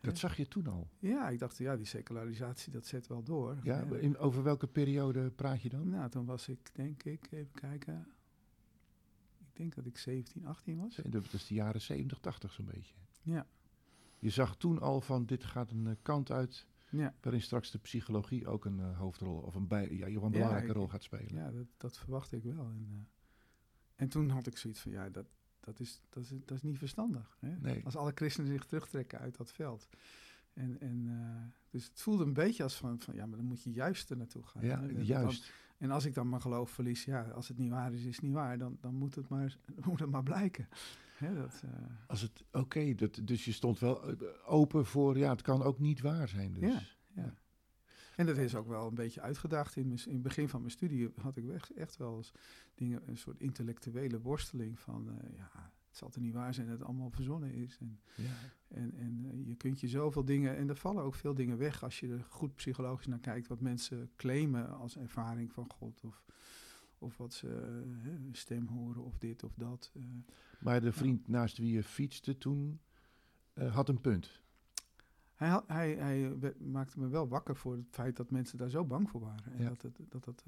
Dat 0.00 0.18
zag 0.18 0.36
je 0.36 0.48
toen 0.48 0.66
al. 0.66 0.88
Ja, 0.98 1.28
ik 1.28 1.38
dacht, 1.38 1.58
ja, 1.58 1.76
die 1.76 1.86
secularisatie, 1.86 2.72
dat 2.72 2.86
zet 2.86 3.06
wel 3.06 3.22
door. 3.22 3.58
Ja, 3.62 3.80
in, 3.80 4.18
over 4.18 4.42
welke 4.42 4.66
periode 4.66 5.30
praat 5.30 5.62
je 5.62 5.68
dan? 5.68 5.88
Nou, 5.88 6.10
toen 6.10 6.24
was 6.24 6.48
ik, 6.48 6.70
denk 6.72 7.02
ik, 7.02 7.28
even 7.30 7.52
kijken. 7.52 8.06
Ik 9.38 9.56
denk 9.56 9.74
dat 9.74 9.86
ik 9.86 9.98
17, 9.98 10.46
18 10.46 10.78
was. 10.78 10.96
Dat 11.04 11.32
is 11.32 11.46
de 11.46 11.54
jaren 11.54 11.80
70, 11.80 12.18
80 12.18 12.52
zo'n 12.52 12.64
beetje. 12.64 12.94
Ja, 13.22 13.46
Je 14.18 14.30
zag 14.30 14.56
toen 14.56 14.80
al 14.80 15.00
van 15.00 15.26
dit 15.26 15.44
gaat 15.44 15.70
een 15.70 15.86
eh, 15.86 15.94
kant 16.02 16.30
uit 16.30 16.66
ja, 16.98 17.14
waarin 17.20 17.42
straks 17.42 17.70
de 17.70 17.78
psychologie 17.78 18.46
ook 18.46 18.64
een 18.64 18.80
eh, 18.80 18.98
hoofdrol 18.98 19.38
of 19.38 19.54
een, 19.54 19.66
bij, 19.66 19.90
ja, 19.90 20.06
een 20.06 20.30
belangrijke 20.30 20.66
ik- 20.66 20.72
rol 20.72 20.88
gaat 20.88 21.02
spelen. 21.02 21.34
ja 21.34 21.50
dat, 21.50 21.66
dat 21.76 21.98
verwachtte 21.98 22.36
ik 22.36 22.42
wel. 22.42 22.64
En, 22.70 22.86
eh, 22.90 22.96
en 23.96 24.08
toen 24.08 24.28
had 24.28 24.46
ik 24.46 24.56
zoiets 24.56 24.80
van, 24.80 24.92
ja, 24.92 25.08
dat, 25.10 25.26
dat, 25.60 25.80
is, 25.80 26.00
dat, 26.08 26.22
is, 26.22 26.30
dat 26.44 26.56
is 26.56 26.62
niet 26.62 26.78
verstandig. 26.78 27.36
Hè? 27.40 27.56
Nee. 27.56 27.84
Als 27.84 27.96
alle 27.96 28.12
christenen 28.14 28.50
zich 28.50 28.64
terugtrekken 28.64 29.18
uit 29.18 29.36
dat 29.36 29.52
veld. 29.52 29.88
En, 30.52 30.80
en, 30.80 31.06
eh, 31.08 31.61
dus 31.72 31.84
het 31.84 32.00
voelde 32.00 32.24
een 32.24 32.32
beetje 32.32 32.62
als 32.62 32.76
van, 32.76 33.00
van, 33.00 33.14
ja, 33.14 33.26
maar 33.26 33.36
dan 33.36 33.46
moet 33.46 33.62
je 33.62 33.72
juist 33.72 34.10
er 34.10 34.16
naartoe 34.16 34.46
gaan. 34.46 34.64
Ja, 34.64 34.80
hè. 34.80 34.86
Juist. 34.86 35.52
En 35.78 35.90
als 35.90 36.04
ik 36.04 36.14
dan 36.14 36.28
mijn 36.28 36.40
geloof 36.40 36.70
verlies, 36.70 37.04
ja, 37.04 37.22
als 37.22 37.48
het 37.48 37.58
niet 37.58 37.70
waar 37.70 37.92
is, 37.92 38.04
is 38.04 38.14
het 38.14 38.24
niet 38.24 38.32
waar. 38.32 38.58
Dan, 38.58 38.76
dan 38.80 38.94
moet, 38.94 39.14
het 39.14 39.28
maar, 39.28 39.56
moet 39.86 40.00
het 40.00 40.10
maar 40.10 40.22
blijken. 40.22 40.68
Hè, 41.16 41.34
dat, 41.34 41.62
eh, 41.64 41.70
Als 42.06 42.20
het, 42.20 42.44
oké, 42.52 42.94
dat 42.94 43.20
dus 43.22 43.44
je 43.44 43.52
stond 43.52 43.78
wel 43.78 44.08
eh, 44.08 44.16
open 44.44 44.86
voor, 44.86 45.18
ja, 45.18 45.30
het 45.30 45.42
kan 45.42 45.62
ook 45.62 45.78
niet 45.78 46.00
waar 46.00 46.28
zijn. 46.28 46.52
Dus. 46.52 46.72
Ja. 46.72 46.80
Ja. 47.22 47.34
En 48.16 48.26
dat 48.26 48.36
is 48.36 48.54
ook 48.54 48.68
wel 48.68 48.86
een 48.86 48.94
beetje 48.94 49.20
uitgedaagd. 49.20 49.76
In, 49.76 49.90
in 49.90 50.12
het 50.12 50.22
begin 50.22 50.48
van 50.48 50.60
mijn 50.60 50.72
studie 50.72 51.12
had 51.20 51.36
ik 51.36 51.48
echt, 51.48 51.72
echt 51.72 51.96
wel 51.96 52.16
eens 52.16 52.32
dingen, 52.74 53.02
een 53.06 53.16
soort 53.16 53.40
intellectuele 53.40 54.20
worsteling 54.20 54.78
van, 54.78 55.08
eh, 55.08 55.36
ja, 55.36 55.72
het 55.92 56.00
zal 56.00 56.10
toch 56.10 56.22
niet 56.22 56.32
waar 56.34 56.54
zijn 56.54 56.66
dat 56.68 56.78
het 56.78 56.86
allemaal 56.88 57.10
verzonnen 57.10 57.52
is. 57.54 57.76
En, 57.80 58.00
Ja. 58.16 58.30
en, 58.68 58.94
en 58.94 59.24
eh, 59.30 59.46
je 59.46 59.54
kunt 59.54 59.80
je 59.80 59.88
zoveel 59.88 60.24
dingen, 60.24 60.56
en 60.56 60.68
er 60.68 60.76
vallen 60.76 61.02
ook 61.04 61.14
veel 61.14 61.34
dingen 61.34 61.58
weg 61.58 61.82
als 61.82 62.00
je 62.00 62.08
er 62.08 62.24
goed 62.28 62.54
psychologisch 62.54 63.06
naar 63.06 63.18
kijkt, 63.18 63.46
wat 63.48 63.60
mensen 63.60 64.10
claimen 64.16 64.70
als 64.78 64.96
ervaring 64.96 65.52
van 65.52 65.70
God. 65.72 66.00
Of, 66.04 66.24
of 66.98 67.16
wat 67.16 67.32
ze, 67.32 67.48
eh, 67.48 68.10
hè, 68.10 68.18
stem 68.32 68.66
horen 68.66 69.04
of 69.04 69.18
dit 69.18 69.42
of 69.42 69.54
dat. 69.54 69.90
eh. 69.94 70.02
Maar 70.60 70.80
de 70.80 70.92
vriend 70.92 71.28
naast 71.28 71.58
wie 71.58 71.72
je 71.72 71.82
fietste 71.82 72.38
toen 72.38 72.80
had 73.54 73.88
een 73.88 74.00
punt. 74.00 74.40
Hij, 75.34 75.60
hij, 75.66 75.94
hij 75.94 76.36
maakte 76.58 77.00
me 77.00 77.08
wel 77.08 77.28
wakker 77.28 77.56
voor 77.56 77.72
het 77.76 77.86
feit 77.90 78.16
dat 78.16 78.30
mensen 78.30 78.58
daar 78.58 78.70
zo 78.70 78.84
bang 78.84 79.10
voor 79.10 79.20
waren. 79.20 79.52
En 79.52 79.62
Ja. 79.62 79.68
dat, 79.68 79.82
het, 79.82 79.98
dat, 80.08 80.24
dat, 80.24 80.44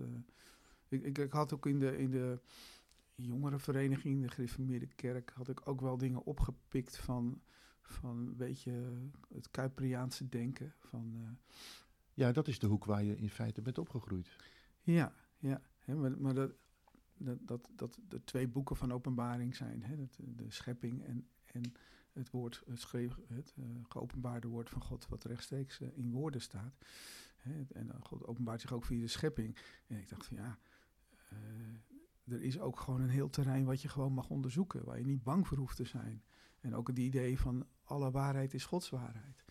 ik, 0.88 1.02
ik, 1.02 1.18
ik 1.18 1.32
had 1.32 1.52
ook 1.54 1.66
in 1.66 1.78
de, 1.78 1.98
in 1.98 2.10
de 2.10 2.40
jongerenvereniging, 3.14 4.22
de 4.22 4.28
gereformeerde 4.28 4.86
kerk, 4.86 5.30
had 5.34 5.48
ik 5.48 5.68
ook 5.68 5.80
wel 5.80 5.96
dingen 5.96 6.24
opgepikt 6.24 6.96
van, 6.96 7.42
van 7.82 8.36
weet 8.36 8.62
je, 8.62 9.08
het 9.34 9.50
Kuiperiaanse 9.50 10.28
denken. 10.28 10.74
Van, 10.78 11.12
eh, 11.14 11.54
Ja, 12.14 12.32
dat 12.32 12.48
is 12.48 12.58
de 12.58 12.66
hoek 12.66 12.84
waar 12.84 13.02
je 13.04 13.16
in 13.16 13.30
feite 13.30 13.62
bent 13.62 13.78
opgegroeid. 13.78 14.36
ja, 14.82 15.12
ja. 15.38 15.62
Hè, 15.78 15.94
maar 15.94 16.18
maar 16.20 16.34
dat, 16.34 16.52
dat, 17.16 17.38
dat, 17.46 17.68
dat 17.76 17.98
de 18.08 18.24
twee 18.24 18.48
boeken 18.48 18.76
van 18.76 18.92
openbaring 18.92 19.56
zijn. 19.56 19.82
Hè, 19.82 19.96
dat, 19.96 20.18
de 20.36 20.50
schepping 20.50 21.04
en, 21.04 21.28
en 21.44 21.72
het 22.12 22.30
woord, 22.30 22.62
het, 22.66 22.80
schreef, 22.80 23.18
het 23.28 23.54
eh, 23.56 23.64
geopenbaarde 23.88 24.48
woord 24.48 24.70
van 24.70 24.82
God, 24.82 25.08
wat 25.08 25.24
rechtstreeks 25.24 25.80
eh, 25.80 25.88
in 25.96 26.10
woorden 26.10 26.40
staat. 26.40 26.76
Hè, 27.36 27.62
en 27.72 27.90
eh, 27.90 27.96
God 28.00 28.26
openbaart 28.26 28.60
zich 28.60 28.72
ook 28.72 28.84
via 28.84 29.00
de 29.00 29.08
schepping. 29.08 29.56
En 29.86 29.98
ik 29.98 30.08
dacht 30.08 30.26
van 30.26 30.36
ja, 30.36 30.58
eh, 31.28 31.38
er 32.28 32.42
is 32.42 32.60
ook 32.60 32.80
gewoon 32.80 33.00
een 33.00 33.08
heel 33.08 33.30
terrein 33.30 33.64
wat 33.64 33.82
je 33.82 33.88
gewoon 33.88 34.12
mag 34.12 34.28
onderzoeken, 34.30 34.84
waar 34.84 34.98
je 34.98 35.04
niet 35.04 35.22
bang 35.22 35.46
voor 35.48 35.58
hoeft 35.58 35.76
te 35.76 35.84
zijn. 35.84 36.22
En 36.60 36.74
ook 36.74 36.86
het 36.88 36.98
idee 36.98 37.38
van 37.38 37.66
alle 37.84 38.10
waarheid 38.10 38.54
is 38.54 38.64
Gods 38.64 38.90
waarheid. 38.90 39.44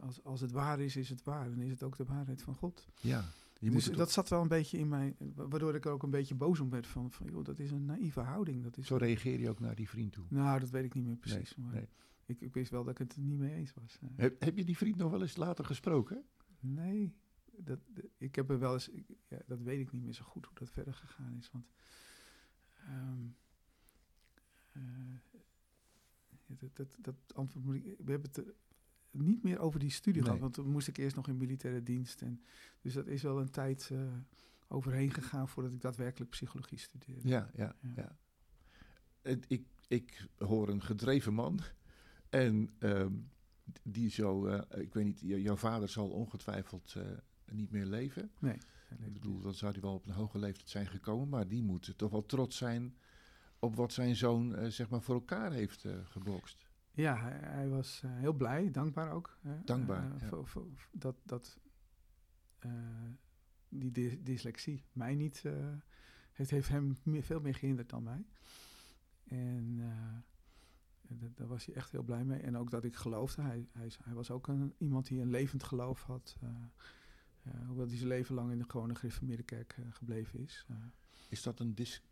Als, 0.00 0.24
als 0.24 0.40
het 0.40 0.50
waar 0.50 0.80
is, 0.80 0.96
is 0.96 1.08
het 1.08 1.22
waar. 1.22 1.50
Dan 1.50 1.60
is 1.60 1.70
het 1.70 1.82
ook 1.82 1.96
de 1.96 2.04
waarheid 2.04 2.42
van 2.42 2.54
God. 2.54 2.88
Ja, 3.00 3.24
je 3.60 3.70
dus 3.70 3.88
moet 3.88 3.96
dat 3.96 4.10
zat 4.12 4.28
wel 4.28 4.42
een 4.42 4.48
beetje 4.48 4.78
in 4.78 4.88
mij, 4.88 5.16
wa- 5.34 5.48
waardoor 5.48 5.74
ik 5.74 5.84
er 5.84 5.90
ook 5.92 6.02
een 6.02 6.10
beetje 6.10 6.34
boos 6.34 6.60
om 6.60 6.70
werd 6.70 6.86
van, 6.86 7.10
van 7.12 7.26
joh, 7.26 7.44
dat 7.44 7.58
is 7.58 7.70
een 7.70 7.84
naïeve 7.84 8.20
houding. 8.20 8.62
Dat 8.62 8.76
is, 8.76 8.86
Zo 8.86 8.96
reageer 8.96 9.40
je 9.40 9.48
ook 9.50 9.60
naar 9.60 9.74
die 9.74 9.88
vriend 9.88 10.12
toe. 10.12 10.24
nou, 10.28 10.60
dat 10.60 10.70
weet 10.70 10.84
ik 10.84 10.94
niet 10.94 11.04
meer 11.04 11.16
precies. 11.16 11.56
maar 11.56 11.72
nee. 11.72 11.88
Ik, 12.26 12.40
ik 12.40 12.54
wist 12.54 12.70
wel 12.70 12.82
dat 12.84 12.92
ik 12.92 12.98
het 12.98 13.14
er 13.16 13.22
niet 13.22 13.38
mee 13.38 13.54
eens 13.54 13.74
was. 13.74 13.98
eh. 14.02 14.08
Heb, 14.16 14.40
heb 14.42 14.56
je 14.56 14.64
die 14.64 14.76
vriend 14.76 14.96
nog 14.96 15.10
wel 15.10 15.20
eens 15.22 15.36
later 15.36 15.64
gesproken? 15.64 16.24
Nee, 16.60 17.14
dat, 17.64 17.78
ik 18.18 18.34
heb 18.34 18.50
er 18.50 18.58
wel 18.58 18.72
eens, 18.72 18.88
ik- 18.88 19.16
ja, 19.28 19.38
dat 19.46 19.60
weet 19.62 19.80
ik 19.80 19.92
niet 19.92 20.02
meer 20.02 20.12
zo 20.12 20.24
goed 20.24 20.46
hoe 20.46 20.54
dat 20.58 20.70
verder 20.70 20.94
gegaan 20.94 21.34
is. 21.38 21.50
Want 21.50 21.66
ehm, 22.74 23.26
eh, 24.72 24.82
dat, 26.46 26.76
dat, 26.76 26.96
dat 27.00 27.14
antwoord 27.34 27.64
moet 27.64 27.74
ik, 27.74 27.82
we 27.84 28.10
hebben 28.10 28.30
het 28.32 28.44
niet 29.10 29.42
meer 29.42 29.58
over 29.58 29.80
die 29.80 29.90
studie 29.90 30.20
Nee. 30.22 30.24
gehad, 30.30 30.40
want 30.42 30.54
toen 30.54 30.70
moest 30.70 30.88
ik 30.88 30.96
eerst 30.96 31.16
nog 31.16 31.28
in 31.28 31.36
militaire 31.36 31.82
dienst. 31.82 32.22
En, 32.22 32.42
dus 32.80 32.92
dat 32.94 33.06
is 33.06 33.22
wel 33.22 33.40
een 33.40 33.50
tijd 33.50 33.90
eh, 33.92 34.12
overheen 34.68 35.10
gegaan 35.12 35.48
voordat 35.48 35.72
ik 35.72 35.80
daadwerkelijk 35.80 36.30
psychologie 36.30 36.78
studeerde. 36.78 37.28
Ja, 37.28 37.50
ja, 37.54 37.76
Ja. 37.82 37.92
ja. 37.96 38.18
Het, 39.22 39.44
ik, 39.48 39.66
ik 39.88 40.26
hoor 40.38 40.68
een 40.68 40.82
gedreven 40.82 41.34
man. 41.34 41.60
En 42.30 42.70
ehm, 42.78 43.12
die 43.82 44.10
zo, 44.10 44.46
eh, 44.46 44.80
ik 44.82 44.94
weet 44.94 45.04
niet, 45.04 45.20
jouw 45.20 45.56
vader 45.56 45.88
zal 45.88 46.10
ongetwijfeld 46.10 46.94
niet 47.52 47.70
meer 47.70 47.86
leven. 47.86 48.30
Nee. 48.38 48.56
Ik 48.98 49.12
bedoel, 49.12 49.40
dan 49.40 49.54
zou 49.54 49.72
hij 49.72 49.80
wel 49.80 49.94
op 49.94 50.06
een 50.06 50.12
hoge 50.12 50.38
leeftijd 50.38 50.68
zijn 50.68 50.86
gekomen. 50.86 51.28
Maar 51.28 51.48
die 51.48 51.62
moet 51.62 51.98
toch 51.98 52.10
wel 52.10 52.26
trots 52.26 52.56
zijn 52.56 52.96
op 53.58 53.76
wat 53.76 53.92
zijn 53.92 54.16
zoon 54.16 54.54
eh, 54.56 54.68
zeg 54.68 54.88
maar 54.90 55.02
voor 55.02 55.14
elkaar 55.14 55.52
heeft 55.52 55.84
eh 55.84 55.94
gebokst. 56.04 56.66
Ja, 56.90 57.16
hij, 57.16 57.38
hij 57.40 57.68
was 57.68 58.00
eh, 58.04 58.10
heel 58.16 58.32
blij, 58.32 58.70
dankbaar 58.70 59.10
ook. 59.12 59.38
hè, 59.42 59.64
Dankbaar, 59.64 60.12
ja. 60.20 60.26
voor, 60.28 60.46
voor- 60.46 60.88
dat 60.92 61.16
dat 61.24 61.58
die 63.68 63.90
dys- 63.90 64.16
dyslexie 64.20 64.84
mij 64.92 65.14
niet... 65.14 65.42
het 66.32 66.50
heeft 66.50 66.68
hem 66.68 66.98
meer, 67.02 67.22
veel 67.22 67.40
meer 67.40 67.54
gehinderd 67.54 67.88
dan 67.88 68.02
mij. 68.02 68.26
En 69.24 69.76
da- 71.08 71.26
daar 71.34 71.46
was 71.46 71.64
hij 71.64 71.74
echt 71.74 71.90
heel 71.92 72.02
blij 72.02 72.24
mee. 72.24 72.40
En 72.40 72.56
ook 72.56 72.70
dat 72.70 72.84
ik 72.84 72.96
geloofde. 72.96 73.42
Hij, 73.42 73.68
hij, 73.72 73.90
hij 74.04 74.14
was 74.14 74.30
ook 74.30 74.48
een, 74.48 74.74
iemand 74.78 75.06
die 75.06 75.20
een 75.20 75.30
levend 75.30 75.62
geloof 75.62 76.02
had. 76.02 76.36
Eh, 77.54 77.66
hoewel 77.66 77.86
hij 77.86 77.96
zijn 77.96 78.08
leven 78.08 78.34
lang 78.34 78.50
in 78.52 78.58
de 78.58 78.64
gewone 78.68 78.94
gereformeerde 78.94 79.42
kerk 79.42 79.72
eh, 79.78 79.84
gebleven 79.90 80.38
is. 80.40 80.64
Eh, 80.68 80.76
Is 81.28 81.42
dat 81.42 81.60
een 81.60 81.74
dis, 81.74 82.02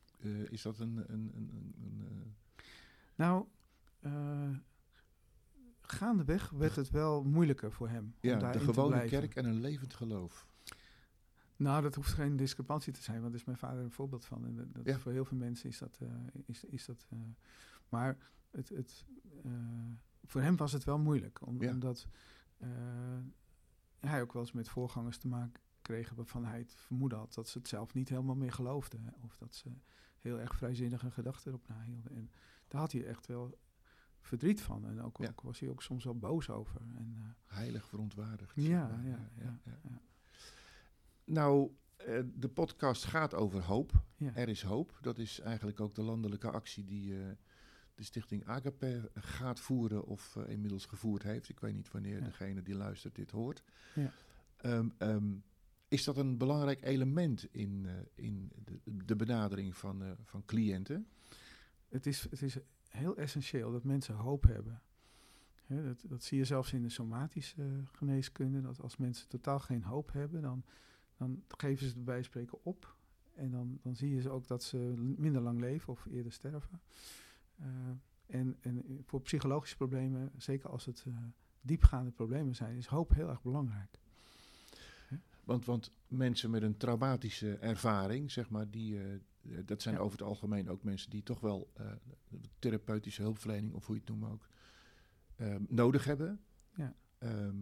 is 0.48 0.62
dat 0.62 0.78
een, 0.78 0.96
een, 1.12 1.30
een, 1.34 1.74
een, 1.80 2.34
Nou, 3.14 3.46
gaandeweg 5.80 6.50
werd 6.50 6.76
het 6.76 6.90
wel 6.90 7.24
moeilijker 7.24 7.72
voor 7.72 7.88
hem. 7.88 8.04
om 8.04 8.12
ja, 8.20 8.52
de 8.52 8.60
gewone 8.60 9.04
kerk 9.04 9.34
en 9.34 9.44
een 9.44 9.60
levend 9.60 9.94
geloof? 9.94 10.46
Nou, 11.56 11.82
dat 11.82 11.94
hoeft 11.94 12.12
geen 12.12 12.36
discrepantie 12.36 12.92
te 12.92 13.02
zijn, 13.02 13.16
want 13.20 13.30
daar 13.30 13.40
is 13.40 13.46
mijn 13.46 13.58
vader 13.58 13.84
een 13.84 13.90
voorbeeld 13.90 14.24
van. 14.24 14.44
En 14.46 14.54
dat, 14.56 14.74
dat 14.74 14.84
Ja. 14.84 14.98
voor 14.98 15.12
heel 15.12 15.24
veel 15.24 15.36
mensen 15.36 15.68
is 15.68 15.78
dat. 15.78 15.98
is, 16.46 16.64
is 16.64 16.84
dat 16.86 17.06
maar 17.88 18.16
het, 18.50 18.68
het, 18.68 19.04
voor 20.24 20.40
hem 20.40 20.56
was 20.56 20.72
het 20.72 20.84
wel 20.84 20.98
moeilijk, 20.98 21.46
om- 21.46 21.62
Ja. 21.62 21.70
omdat 21.70 22.06
hij 24.00 24.22
ook 24.22 24.32
wel 24.32 24.42
eens 24.42 24.52
met 24.52 24.68
voorgangers 24.68 25.18
te 25.18 25.28
maken 25.28 25.62
kreeg 25.82 26.10
waarvan 26.10 26.44
hij 26.44 26.58
het 26.58 26.74
vermoeden 26.74 27.18
had 27.18 27.34
dat 27.34 27.48
ze 27.48 27.58
het 27.58 27.68
zelf 27.68 27.94
niet 27.94 28.08
helemaal 28.08 28.34
meer 28.34 28.52
geloofden. 28.52 29.14
Of 29.20 29.36
dat 29.36 29.54
ze 29.54 29.70
heel 30.18 30.40
erg 30.40 30.56
vrijzinnige 30.56 31.10
gedachten 31.10 31.50
erop 31.50 31.68
nahielden. 31.68 32.14
En 32.16 32.30
daar 32.68 32.80
had 32.80 32.92
hij 32.92 33.04
echt 33.04 33.26
wel 33.26 33.58
verdriet 34.20 34.60
van. 34.60 34.86
En 34.86 35.02
ook, 35.02 35.18
Ja. 35.18 35.28
ook 35.28 35.40
was 35.40 35.60
hij 35.60 35.68
ook 35.70 35.82
soms 35.82 36.04
wel 36.04 36.18
boos 36.18 36.50
over. 36.50 36.80
En, 36.80 37.14
eh, 37.16 37.54
Heilig 37.56 37.88
verontwaardigd. 37.88 38.52
ja, 38.54 38.86
maar. 38.88 39.04
ja, 39.06 39.30
ja, 39.38 39.60
ja. 39.64 40.00
Nou, 41.24 41.70
eh, 41.96 42.20
de 42.34 42.48
podcast 42.48 43.04
gaat 43.04 43.34
over 43.34 43.62
hoop. 43.62 43.92
Er 44.34 44.48
is 44.48 44.62
hoop. 44.62 44.98
Dat 45.00 45.18
is 45.18 45.40
eigenlijk 45.40 45.80
ook 45.80 45.94
de 45.94 46.02
landelijke 46.02 46.50
actie 46.50 46.84
die 46.84 47.22
eh, 47.22 47.30
de 47.96 48.04
stichting 48.04 48.44
Agape 48.46 49.10
gaat 49.14 49.60
voeren 49.60 50.04
of 50.04 50.36
eh, 50.36 50.48
inmiddels 50.48 50.86
gevoerd 50.86 51.22
heeft. 51.22 51.48
Ik 51.48 51.60
weet 51.60 51.74
niet 51.74 51.90
wanneer 51.90 52.18
Ja. 52.18 52.24
degene 52.24 52.62
die 52.62 52.74
luistert 52.74 53.14
dit 53.14 53.30
hoort. 53.30 53.62
Ja. 53.94 54.10
Ehm, 54.56 54.88
ehm, 54.98 55.32
is 55.88 56.04
dat 56.04 56.16
een 56.16 56.38
belangrijk 56.38 56.82
element 56.84 57.46
in, 57.50 57.86
eh, 57.86 57.94
in 58.14 58.52
de, 58.64 58.80
de 59.04 59.16
benadering 59.16 59.76
van, 59.76 60.02
eh, 60.02 60.10
van 60.24 60.44
cliënten? 60.44 61.06
het, 61.88 62.06
is, 62.06 62.26
het 62.30 62.42
is 62.42 62.58
heel 62.88 63.16
essentieel 63.16 63.72
dat 63.72 63.84
mensen 63.84 64.14
hoop 64.14 64.42
hebben. 64.42 64.82
Hè, 65.66 65.84
dat, 65.84 66.04
dat 66.08 66.22
zie 66.22 66.38
je 66.38 66.44
zelfs 66.44 66.72
in 66.72 66.82
de 66.82 66.88
somatische 66.88 67.62
eh, 67.62 67.68
geneeskunde. 67.92 68.60
Dat 68.60 68.80
als 68.80 68.96
mensen 68.96 69.28
totaal 69.28 69.58
geen 69.58 69.82
hoop 69.82 70.12
hebben, 70.12 70.42
dan, 70.42 70.64
dan 71.16 71.42
geven 71.48 71.78
ze 71.78 71.84
het 71.84 72.04
bij 72.04 72.14
wijze 72.14 72.30
van 72.30 72.40
spreken 72.40 72.64
op. 72.64 72.96
En 73.34 73.50
dan, 73.50 73.78
dan 73.82 73.96
zie 73.96 74.10
je 74.14 74.20
ze 74.20 74.30
ook 74.30 74.46
dat 74.46 74.62
ze 74.62 74.76
minder 75.16 75.42
lang 75.42 75.60
leven 75.60 75.92
of 75.92 76.06
eerder 76.10 76.32
sterven. 76.32 76.80
Eh, 77.58 77.66
en, 78.26 78.56
en 78.60 79.02
voor 79.04 79.20
psychologische 79.22 79.76
problemen, 79.76 80.32
zeker 80.36 80.70
als 80.70 80.84
het 80.84 81.04
eh, 81.06 81.14
diepgaande 81.60 82.10
problemen 82.10 82.54
zijn, 82.54 82.76
is 82.76 82.86
hoop 82.86 83.14
heel 83.14 83.28
erg 83.28 83.42
belangrijk. 83.42 83.98
Want, 85.44 85.64
want 85.64 85.92
mensen 86.08 86.50
met 86.50 86.62
een 86.62 86.76
traumatische 86.76 87.56
ervaring, 87.56 88.30
zeg 88.30 88.50
maar, 88.50 88.70
die, 88.70 89.00
eh, 89.02 89.18
dat 89.64 89.82
zijn 89.82 89.94
Ja. 89.94 90.00
over 90.00 90.18
het 90.18 90.26
algemeen 90.26 90.68
ook 90.68 90.82
mensen 90.82 91.10
die 91.10 91.22
toch 91.22 91.40
wel 91.40 91.72
therapeutische 92.58 93.22
hulpverlening, 93.22 93.72
of 93.72 93.86
hoe 93.86 93.94
je 93.94 94.00
het 94.00 94.10
noemt 94.10 94.32
ook, 94.32 94.48
eh, 95.36 95.56
nodig 95.68 96.04
hebben. 96.04 96.40
Ja. 96.74 96.94
Ehm, 97.18 97.56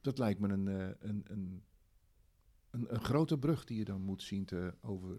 dat 0.00 0.18
lijkt 0.18 0.40
me 0.40 0.48
een, 0.48 0.66
een, 0.66 0.96
een, 1.28 1.62
een, 2.70 2.94
een 2.94 3.00
grote 3.00 3.38
brug 3.38 3.64
die 3.64 3.78
je 3.78 3.84
dan 3.84 4.02
moet 4.02 4.22
zien 4.22 4.44
te, 4.44 4.74
over, 4.80 5.16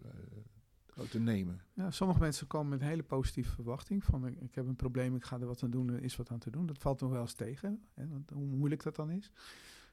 te 1.07 1.19
nemen. 1.19 1.61
Ja, 1.73 1.91
sommige 1.91 2.19
mensen 2.19 2.47
komen 2.47 2.69
met 2.69 2.81
een 2.81 2.87
hele 2.87 3.03
positieve 3.03 3.51
verwachting 3.51 4.03
van 4.03 4.27
ik, 4.27 4.55
heb 4.55 4.67
een 4.67 4.75
probleem, 4.75 5.15
ik 5.15 5.23
ga 5.23 5.39
er 5.39 5.45
wat 5.45 5.63
aan 5.63 5.69
doen, 5.69 5.89
er 5.89 6.03
is 6.03 6.15
wat 6.15 6.29
aan 6.29 6.39
te 6.39 6.49
doen. 6.51 6.65
Dat 6.65 6.77
valt 6.77 7.01
nog 7.01 7.11
wel 7.11 7.21
eens 7.21 7.33
tegen, 7.33 7.81
hè, 7.93 8.07
want 8.07 8.29
hoe 8.29 8.45
moeilijk 8.45 8.83
dat 8.83 8.95
dan 8.95 9.11
is. 9.11 9.31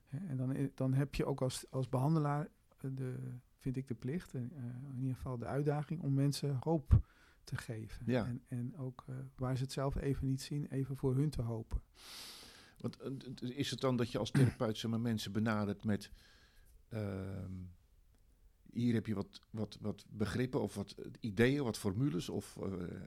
En 0.08 0.36
dan, 0.36 0.56
i- 0.56 0.70
dan 0.74 0.94
heb 0.94 1.14
je 1.14 1.24
ook 1.24 1.40
als, 1.42 1.70
als 1.70 1.88
behandelaar 1.88 2.48
eh, 2.78 2.90
de, 2.94 3.14
vind 3.58 3.76
ik 3.76 3.88
de 3.88 3.94
plicht, 3.94 4.34
en, 4.34 4.52
eh, 4.56 4.64
in 4.94 5.00
ieder 5.00 5.16
geval 5.16 5.38
de 5.38 5.46
uitdaging 5.46 6.02
om 6.02 6.14
mensen 6.14 6.56
hoop 6.60 7.00
te 7.44 7.56
geven. 7.56 8.02
Ja. 8.06 8.26
En, 8.26 8.42
en 8.48 8.76
ook 8.76 9.04
eh, 9.08 9.14
waar 9.36 9.56
ze 9.56 9.62
het 9.62 9.72
zelf 9.72 9.96
even 9.96 10.26
niet 10.26 10.42
zien, 10.42 10.66
even 10.66 10.96
voor 10.96 11.14
hun 11.16 11.30
te 11.30 11.42
hopen. 11.42 11.82
Want 12.78 13.00
eh, 13.00 13.58
is 13.58 13.70
het 13.70 13.80
dan 13.80 13.96
dat 13.96 14.10
je 14.10 14.18
als 14.18 14.30
therapeut 14.30 14.78
zeg 14.78 14.90
maar, 14.90 15.00
mensen 15.00 15.32
benadert 15.32 15.84
met... 15.84 16.10
ehm, 16.88 17.52
hier 18.76 18.94
heb 18.94 19.06
je 19.06 19.14
wat, 19.14 19.40
wat, 19.50 19.78
wat 19.80 20.04
begrippen 20.08 20.60
of 20.60 20.74
wat 20.74 20.94
ideeën, 21.20 21.64
wat 21.64 21.78
formules. 21.78 22.28
Of, 22.28 22.56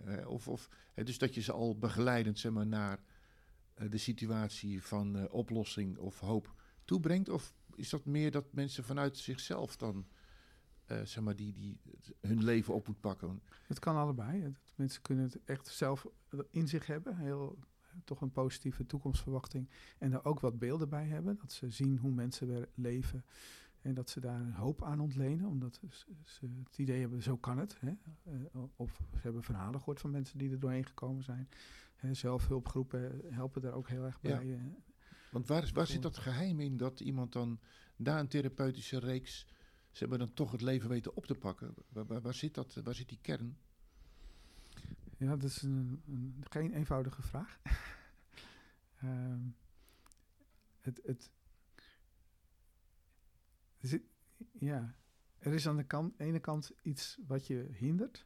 eh, 0.06 0.28
of, 0.28 0.48
of, 0.48 0.70
dus 0.94 1.18
dat 1.18 1.36
je 1.36 1.42
ze 1.42 1.52
al 1.52 1.78
begeleidend 1.78 2.40
zeg 2.40 2.52
maar, 2.52 2.68
naar 2.68 3.04
eh, 3.74 3.90
de 3.90 3.98
situatie 3.98 4.84
van 4.84 5.18
eh, 5.18 5.34
oplossing 5.34 5.98
of 5.98 6.20
hoop 6.20 6.54
toebrengt? 6.86 7.30
Of 7.30 7.54
is 7.76 7.90
dat 7.90 8.06
meer 8.06 8.32
dat 8.32 8.54
mensen 8.54 8.84
vanuit 8.84 9.18
zichzelf 9.18 9.78
dan 9.78 10.08
zeg 11.04 11.20
maar, 11.20 11.36
die, 11.36 11.54
die 11.54 11.80
hun 12.20 12.44
leven 12.44 12.74
op 12.74 12.88
moet 12.88 13.00
pakken? 13.00 13.42
Het 13.68 13.80
kan 13.80 13.96
allebei. 13.96 14.54
Mensen 14.76 15.02
kunnen 15.02 15.24
het 15.24 15.44
echt 15.46 15.68
zelf 15.68 16.08
in 16.50 16.68
zich 16.68 16.86
hebben. 16.86 17.18
Heel, 17.18 17.60
toch 18.04 18.22
een 18.22 18.32
positieve 18.32 18.86
toekomstverwachting. 18.86 19.70
En 19.98 20.12
daar 20.12 20.26
ook 20.26 20.40
wat 20.40 20.60
beelden 20.60 20.90
bij 20.90 21.06
hebben. 21.06 21.38
Dat 21.42 21.52
ze 21.52 21.70
zien 21.70 21.98
hoe 21.98 22.12
mensen 22.12 22.68
leven. 22.74 23.26
En 23.82 23.94
dat 23.94 24.10
ze 24.10 24.20
daar 24.20 24.52
hoop 24.52 24.84
aan 24.84 25.00
ontlenen. 25.00 25.46
Omdat 25.48 25.80
ze, 25.82 26.16
ze 26.24 26.48
het 26.64 26.78
idee 26.78 27.00
hebben, 27.00 27.22
zo 27.24 27.38
kan 27.38 27.58
het. 27.58 27.78
Hè? 27.80 27.92
Eh, 28.24 28.64
of 28.76 28.96
ze 29.12 29.20
hebben 29.22 29.44
verhalen 29.44 29.80
gehoord 29.80 30.00
van 30.00 30.12
mensen 30.12 30.38
die 30.38 30.52
er 30.52 30.60
doorheen 30.60 30.86
gekomen 30.86 31.24
zijn. 31.24 31.50
Zelfhulpgroepen 32.12 33.22
helpen 33.30 33.62
daar 33.62 33.74
ook 33.74 33.88
heel 33.90 34.04
erg 34.06 34.22
bij. 34.22 34.54
eh. 34.54 34.62
Want 35.32 35.48
waar, 35.48 35.64
is- 35.64 35.72
waar 35.72 35.88
zit 35.88 36.02
dat 36.02 36.18
geheim 36.18 36.60
in 36.60 36.78
dat 36.78 37.00
iemand 37.00 37.32
dan 37.34 37.60
na 37.96 38.20
een 38.20 38.28
therapeutische 38.28 39.00
reeks 39.00 39.48
zeg 39.92 40.10
maar, 40.10 40.18
dan 40.18 40.34
toch 40.34 40.52
het 40.52 40.62
leven 40.62 40.90
weten 40.90 41.16
op 41.16 41.26
te 41.26 41.36
pakken? 41.36 41.74
Waar, 41.90 42.06
waar, 42.06 42.22
waar 42.22 42.34
zit, 42.34 42.54
dat, 42.54 42.74
waar 42.84 42.96
zit 42.96 43.10
die 43.10 43.20
kern? 43.22 43.58
Ja, 45.18 45.28
dat 45.36 45.44
is 45.44 45.62
een, 45.62 46.02
een- 46.08 46.44
geen 46.50 46.74
eenvoudige 46.74 47.22
vraag. 47.22 47.60
Ehm, 49.02 49.40
het, 50.82 51.00
het, 51.06 51.32
zit, 53.88 54.04
ja, 54.60 54.96
er 55.38 55.54
is 55.54 55.68
aan 55.68 55.78
de 55.78 55.84
kant, 55.84 56.20
ene 56.20 56.40
kant 56.40 56.72
iets 56.82 57.18
wat 57.28 57.48
je 57.48 57.68
hindert, 57.72 58.26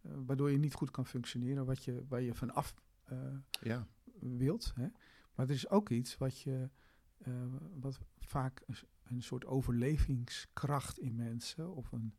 eh, 0.00 0.10
waardoor 0.26 0.50
je 0.50 0.58
niet 0.58 0.74
goed 0.74 0.90
kan 0.90 1.06
functioneren, 1.06 1.66
wat 1.66 1.84
je, 1.84 2.04
waar 2.08 2.20
je 2.22 2.34
van 2.34 2.50
af 2.54 2.74
eh, 3.04 3.34
Ja, 3.60 3.86
wilt. 4.20 4.72
Hè? 4.74 4.88
Maar 5.34 5.46
er 5.48 5.54
is 5.54 5.68
ook 5.68 5.90
iets 5.90 6.16
wat 6.16 6.40
je, 6.40 6.70
eh, 7.18 7.32
wat 7.74 8.00
vaak 8.18 8.62
een, 9.04 9.22
soort 9.22 9.44
overlevingskracht 9.44 10.98
in 10.98 11.14
mensen 11.16 11.74
of 11.74 11.92
een, 11.92 12.14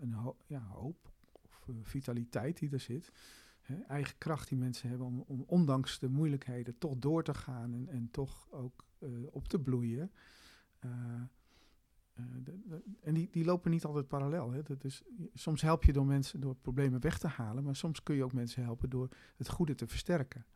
een 0.00 0.12
ho- 0.12 0.36
ja, 0.46 0.60
hoop 0.66 1.12
of 1.32 1.66
vitaliteit 1.82 2.58
die 2.58 2.70
er 2.70 2.80
zit. 2.80 3.12
Hè? 3.60 3.80
Eigen 3.80 4.18
kracht 4.18 4.48
die 4.48 4.58
mensen 4.58 4.88
hebben 4.88 5.06
om, 5.06 5.20
om 5.20 5.44
ondanks 5.46 5.98
de 5.98 6.08
moeilijkheden 6.08 6.78
toch 6.78 6.96
door 6.98 7.24
te 7.24 7.34
gaan 7.34 7.72
en, 7.74 7.88
en 7.88 8.10
toch 8.10 8.50
ook 8.50 8.86
op 9.30 9.48
te 9.48 9.58
bloeien. 9.60 10.12
Eh, 12.12 12.24
de- 12.44 12.60
de- 12.68 12.82
en 13.02 13.14
die, 13.14 13.28
die 13.30 13.44
lopen 13.44 13.70
niet 13.70 13.84
altijd 13.84 14.08
parallel. 14.08 14.50
Hè? 14.50 14.62
Dat 14.62 14.84
is, 14.84 15.02
soms 15.34 15.60
help 15.62 15.84
je 15.84 15.92
door 15.92 16.06
mensen 16.06 16.40
door 16.40 16.54
problemen 16.56 17.00
weg 17.00 17.18
te 17.18 17.26
halen, 17.28 17.64
maar 17.64 17.76
soms 17.76 18.02
kun 18.02 18.14
je 18.14 18.24
ook 18.24 18.32
mensen 18.32 18.62
helpen 18.62 18.90
door 18.90 19.08
het 19.36 19.48
goede 19.48 19.74
te 19.74 19.86
versterken. 19.86 20.46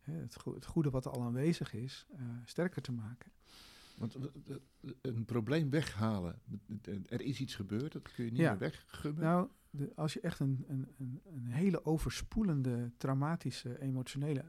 Hè, 0.00 0.12
het, 0.12 0.36
go- 0.36 0.54
het 0.54 0.66
goede 0.66 0.90
wat 0.90 1.06
al 1.06 1.22
aanwezig 1.22 1.72
is, 1.74 2.06
eh, 2.16 2.20
sterker 2.44 2.82
te 2.82 2.92
maken. 2.92 3.32
want 3.96 4.14
eh, 4.16 4.56
een 5.00 5.24
probleem 5.24 5.70
weghalen. 5.70 6.40
Er 7.08 7.20
is 7.20 7.40
iets 7.40 7.54
gebeurd, 7.54 7.92
dat 7.92 8.12
kun 8.12 8.24
je 8.24 8.30
niet 8.30 8.40
Ja. 8.40 8.50
meer 8.50 8.58
weggummen. 8.58 9.22
Nou, 9.22 9.48
de, 9.70 9.92
als 9.96 10.12
je 10.12 10.20
echt 10.20 10.38
een, 10.38 10.64
een, 10.68 10.88
een, 10.98 11.20
een 11.24 11.46
hele 11.46 11.84
overspoelende, 11.84 12.92
traumatische, 12.96 13.80
emotionele 13.80 14.44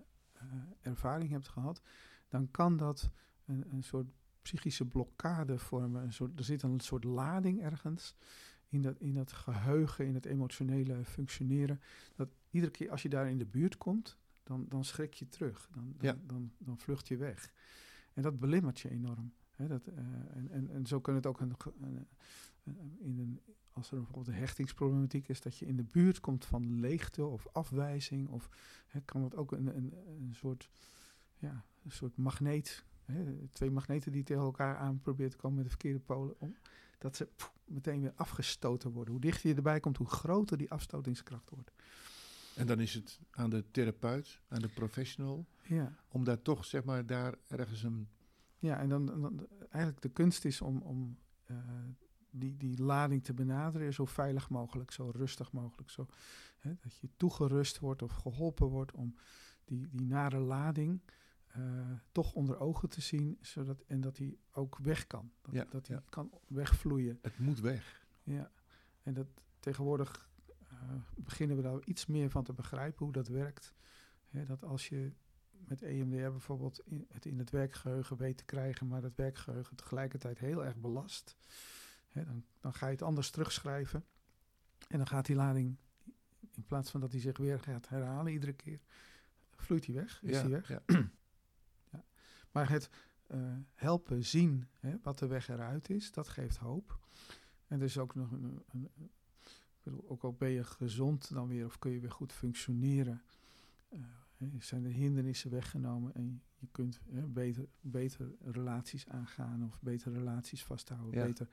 ervaring 0.81 1.29
hebt 1.29 1.47
gehad, 1.47 1.81
dan 2.27 2.51
kan 2.51 2.77
dat 2.77 3.11
een, 3.45 3.63
een 3.71 3.83
soort 3.83 4.07
psychische 4.43 4.85
blokkade 4.85 5.57
vormen. 5.57 6.03
Een 6.03 6.13
soort, 6.13 6.37
er 6.39 6.43
zit 6.45 6.61
een 6.63 6.79
soort 6.79 7.03
lading 7.03 7.61
ergens 7.61 8.15
in 8.67 8.81
dat, 8.81 8.99
in 8.99 9.13
dat 9.13 9.31
geheugen, 9.31 10.05
in 10.05 10.13
het 10.13 10.25
emotionele 10.25 11.05
functioneren. 11.05 11.79
Dat 12.15 12.29
iedere 12.49 12.71
keer 12.71 12.89
als 12.91 13.01
je 13.01 13.09
daar 13.09 13.29
in 13.29 13.37
de 13.37 13.45
buurt 13.45 13.77
komt, 13.77 14.17
dan, 14.43 14.65
dan 14.69 14.83
schrik 14.85 15.13
je 15.13 15.27
terug. 15.29 15.69
Dan, 15.71 15.93
dan, 15.97 16.07
Ja. 16.15 16.17
dan, 16.25 16.51
dan 16.57 16.77
vlucht 16.79 17.07
je 17.07 17.17
weg. 17.17 17.53
En 18.13 18.21
dat 18.21 18.39
belemmert 18.39 18.79
je 18.79 18.89
enorm. 18.89 19.33
Dat, 19.57 19.87
eh, 19.87 19.97
en, 20.35 20.47
en, 20.51 20.69
en 20.69 20.85
zo 20.85 20.99
kan 21.01 21.15
het 21.15 21.25
ook 21.25 21.39
een, 21.39 21.53
een- 21.81 22.07
in 22.99 23.19
een, 23.19 23.39
als 23.71 23.91
er 23.91 23.95
bijvoorbeeld 23.97 24.27
een 24.27 24.33
hechtingsproblematiek 24.41 25.27
is, 25.27 25.41
dat 25.41 25.57
je 25.57 25.65
in 25.65 25.75
de 25.75 25.83
buurt 25.83 26.19
komt 26.19 26.45
van 26.45 26.79
leegte 26.79 27.25
of 27.25 27.47
afwijzing, 27.51 28.29
of 28.29 28.49
hè, 28.87 29.01
kan 29.01 29.23
het 29.23 29.35
ook 29.35 29.51
een, 29.51 29.75
een, 29.77 29.93
een 30.07 30.35
soort, 30.35 30.69
ja, 31.37 31.65
een 31.83 31.91
soort 31.91 32.17
magneet, 32.17 32.85
twee 33.51 33.71
magneten 33.71 34.11
die 34.11 34.23
tegen 34.23 34.43
elkaar 34.43 34.77
aan 34.77 34.99
proberen 34.99 35.31
te 35.31 35.37
komen 35.37 35.55
met 35.55 35.63
de 35.63 35.69
verkeerde 35.69 35.99
polen, 35.99 36.35
om, 36.39 36.55
dat 36.97 37.15
ze 37.15 37.25
pff, 37.35 37.53
meteen 37.65 38.01
weer 38.01 38.13
afgestoten 38.15 38.91
worden. 38.91 39.13
Hoe 39.13 39.21
dichter 39.21 39.49
je 39.49 39.55
erbij 39.55 39.79
komt, 39.79 39.97
hoe 39.97 40.07
groter 40.07 40.57
die 40.57 40.71
afstotingskracht 40.71 41.49
wordt. 41.49 41.71
En 42.55 42.67
dan 42.67 42.79
is 42.79 42.93
het 42.93 43.19
aan 43.31 43.49
de 43.49 43.63
therapeut, 43.71 44.39
aan 44.47 44.61
de 44.61 44.67
professional, 44.67 45.45
Ja. 45.61 45.95
om 46.07 46.23
daar 46.23 46.41
toch 46.41 46.65
zeg 46.65 46.83
maar 46.83 47.05
daar 47.05 47.35
ergens 47.47 47.83
een... 47.83 48.07
Ja, 48.59 48.79
en 48.79 48.89
dan, 48.89 49.05
dan 49.05 49.47
eigenlijk 49.69 50.01
de 50.01 50.09
kunst 50.09 50.45
is 50.45 50.61
om, 50.61 50.77
om 50.77 51.17
eh, 51.43 51.57
die, 52.29 52.57
die 52.57 52.81
lading 52.81 53.23
te 53.23 53.33
benaderen 53.33 53.93
zo 53.93 54.05
veilig 54.05 54.49
mogelijk, 54.49 54.91
zo 54.91 55.09
rustig 55.09 55.51
mogelijk. 55.51 55.89
Zo, 55.89 56.07
hè, 56.59 56.73
dat 56.81 56.95
je 56.97 57.09
toegerust 57.17 57.79
wordt 57.79 58.01
of 58.01 58.11
geholpen 58.11 58.67
wordt 58.67 58.91
om 58.91 59.15
die, 59.65 59.87
die 59.91 60.05
nare 60.05 60.39
lading 60.39 61.01
eh, 61.53 61.91
toch 62.11 62.33
onder 62.33 62.59
ogen 62.59 62.89
te 62.89 63.01
zien, 63.01 63.37
zodat, 63.41 63.83
en 63.87 64.01
dat 64.01 64.15
die 64.15 64.39
ook 64.51 64.77
weg 64.77 65.07
kan. 65.07 65.31
Dat, 65.41 65.53
Ja, 65.53 65.65
dat 65.69 65.87
ja. 65.87 66.03
kan 66.09 66.31
wegvloeien. 66.47 67.19
Het 67.21 67.39
moet 67.39 67.59
weg. 67.59 68.05
Ja, 68.23 68.51
en 69.03 69.13
dat 69.13 69.27
tegenwoordig 69.59 70.29
eh, 70.69 70.77
beginnen 71.15 71.57
we 71.57 71.63
daar 71.63 71.79
iets 71.85 72.05
meer 72.05 72.29
van 72.29 72.43
te 72.43 72.53
begrijpen 72.53 73.03
hoe 73.03 73.13
dat 73.13 73.27
werkt. 73.27 73.73
Hè, 74.29 74.45
dat 74.45 74.63
als 74.63 74.87
je 74.87 75.11
met 75.49 75.81
EMDR 75.81 76.29
bijvoorbeeld 76.29 76.81
in, 76.85 77.05
het 77.09 77.25
in 77.25 77.39
het 77.39 77.49
werkgeheugen 77.49 78.17
weet 78.17 78.37
te 78.37 78.45
krijgen, 78.45 78.87
maar 78.87 79.01
dat 79.01 79.15
werkgeheugen 79.15 79.75
tegelijkertijd 79.75 80.39
heel 80.39 80.65
erg 80.65 80.75
belast, 80.75 81.37
hè, 82.07 82.25
dan, 82.25 82.45
dan 82.59 82.73
ga 82.73 82.85
je 82.85 82.91
het 82.91 83.01
anders 83.01 83.29
terugschrijven. 83.29 84.05
En 84.87 84.97
dan 84.97 85.07
gaat 85.07 85.25
die 85.25 85.35
lading, 85.35 85.77
in 86.51 86.63
plaats 86.65 86.91
van 86.91 86.99
dat 86.99 87.11
hij 87.11 87.21
zich 87.21 87.37
weer 87.37 87.59
gaat 87.59 87.89
herhalen 87.89 88.33
iedere 88.33 88.53
keer, 88.53 88.79
vloeit 89.55 89.85
hij 89.85 89.95
weg, 89.95 90.23
is 90.23 90.35
ja, 90.35 90.41
hij 90.41 90.49
weg. 90.49 90.81
Maar 92.53 92.69
het 92.69 92.89
eh, 93.27 93.39
helpen 93.73 94.25
zien 94.25 94.67
hè, 94.79 94.95
wat 95.01 95.19
de 95.19 95.27
weg 95.27 95.47
eruit 95.49 95.89
is, 95.89 96.11
dat 96.11 96.27
geeft 96.27 96.57
hoop. 96.57 96.99
En 97.67 97.79
er 97.79 97.85
is 97.85 97.97
ook 97.97 98.15
nog 98.15 98.31
een, 98.31 98.43
een, 98.43 98.63
een- 98.71 99.09
ik 99.45 99.89
bedoel, 99.89 100.09
ook 100.09 100.23
al 100.23 100.33
ben 100.33 100.49
je 100.49 100.63
gezond 100.63 101.33
dan 101.33 101.47
weer 101.47 101.65
of 101.65 101.79
kun 101.79 101.91
je 101.91 101.99
weer 101.99 102.11
goed 102.11 102.31
functioneren, 102.33 103.21
eh, 103.89 103.99
hè, 104.37 104.47
zijn 104.59 104.85
er 104.85 104.91
hindernissen 104.91 105.51
weggenomen 105.51 106.13
en 106.15 106.41
je 106.57 106.67
kunt 106.71 107.01
hè, 107.09 107.21
beter, 107.27 107.67
beter 107.81 108.31
relaties 108.41 109.07
aangaan 109.07 109.63
of 109.65 109.79
beter 109.81 110.13
relaties 110.13 110.63
vasthouden, 110.63 111.19
Ja. 111.19 111.25
beter 111.25 111.47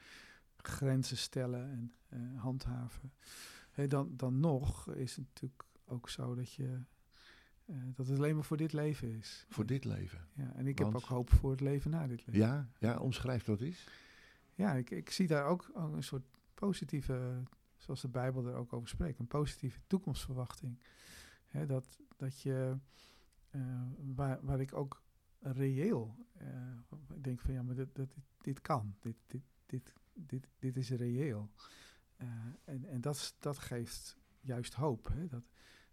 grenzen 0.57 1.17
stellen 1.17 1.71
en 1.71 1.93
eh, 2.09 2.41
handhaven. 2.43 3.13
Dan, 3.89 4.17
dan 4.17 4.41
nog 4.41 4.93
is 4.95 5.17
het 5.17 5.25
natuurlijk 5.27 5.65
ook 5.85 6.09
zo 6.09 6.35
dat 6.35 6.53
je 6.53 6.81
eh, 7.71 7.77
dat 7.95 8.07
het 8.07 8.19
alleen 8.19 8.35
maar 8.35 8.45
voor 8.45 8.57
dit 8.57 8.73
leven 8.73 9.09
is. 9.09 9.47
Voor 9.49 9.67
dit 9.67 9.85
leven. 9.85 10.29
Ja, 10.33 10.53
en 10.55 10.67
ik 10.67 10.79
Want- 10.79 10.93
heb 10.93 11.03
ook 11.03 11.09
hoop 11.09 11.31
voor 11.31 11.51
het 11.51 11.61
leven 11.61 11.91
na 11.91 12.07
dit 12.07 12.27
leven. 12.27 12.43
Ja, 12.47 12.69
ja, 12.79 12.99
omschrijf 12.99 13.45
dat 13.45 13.61
eens. 13.61 13.89
Ja, 14.55 14.75
ik, 14.75 14.91
ik 14.91 15.11
zie 15.11 15.27
daar 15.27 15.45
ook, 15.45 15.71
ook 15.75 15.95
een 15.95 16.03
soort 16.03 16.25
positieve, 16.55 17.43
zoals 17.77 18.01
de 18.01 18.09
Bijbel 18.09 18.47
er 18.47 18.55
ook 18.55 18.73
over 18.73 18.89
spreekt, 18.89 19.19
een 19.19 19.27
positieve 19.27 19.81
toekomstverwachting. 19.87 20.79
Hè, 21.47 21.67
dat, 21.67 21.99
dat 22.17 22.41
je, 22.41 22.77
eh, 23.51 23.83
waar, 24.15 24.39
waar 24.43 24.61
ik 24.61 24.75
ook 24.75 25.03
reëel. 25.41 26.27
Uh, 26.43 26.47
ik 27.15 27.25
denk 27.25 27.41
van 27.41 27.53
ja, 27.53 27.63
maar 27.63 27.75
dit, 27.75 27.95
dit, 27.95 28.15
dit 28.41 28.61
kan. 28.61 28.95
Dit, 29.01 29.17
dit, 29.27 29.43
dit, 29.67 29.93
dit, 30.15 30.49
dit 30.59 30.77
is 30.77 30.91
reëel. 30.91 31.51
En 32.65 32.85
en 32.85 33.01
dat, 33.01 33.35
dat 33.39 33.59
geeft 33.59 34.17
juist 34.41 34.75
hoop. 34.75 35.09
Hè? 35.09 35.27
Dat, 35.27 35.45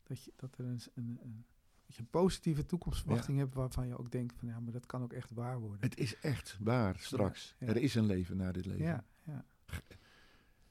dat, 0.03 0.23
je, 0.23 0.33
dat 0.35 0.57
er 0.57 0.65
een, 0.65 0.79
een, 0.93 1.19
een 1.21 1.45
dat 1.87 1.95
je 1.95 2.01
een 2.01 2.09
positieve 2.09 2.65
toekomstverwachting 2.65 3.37
hebt 3.37 3.53
waarvan 3.53 3.87
je 3.87 3.97
ook 3.97 4.11
denkt 4.11 4.35
van 4.37 4.47
ja, 4.47 4.59
maar 4.59 4.71
dat 4.71 4.85
kan 4.85 5.03
ook 5.03 5.13
echt 5.13 5.31
waar 5.31 5.59
worden. 5.59 5.79
Het 5.79 5.97
is 5.97 6.19
echt 6.19 6.57
waar 6.59 6.95
straks. 6.99 7.55
Ja, 7.59 7.67
Er 7.67 7.77
is 7.77 7.95
een 7.95 8.05
leven 8.05 8.37
na 8.37 8.51
dit 8.51 8.65
leven. 8.65 8.85
Ja, 8.85 9.05
ja. 9.23 9.45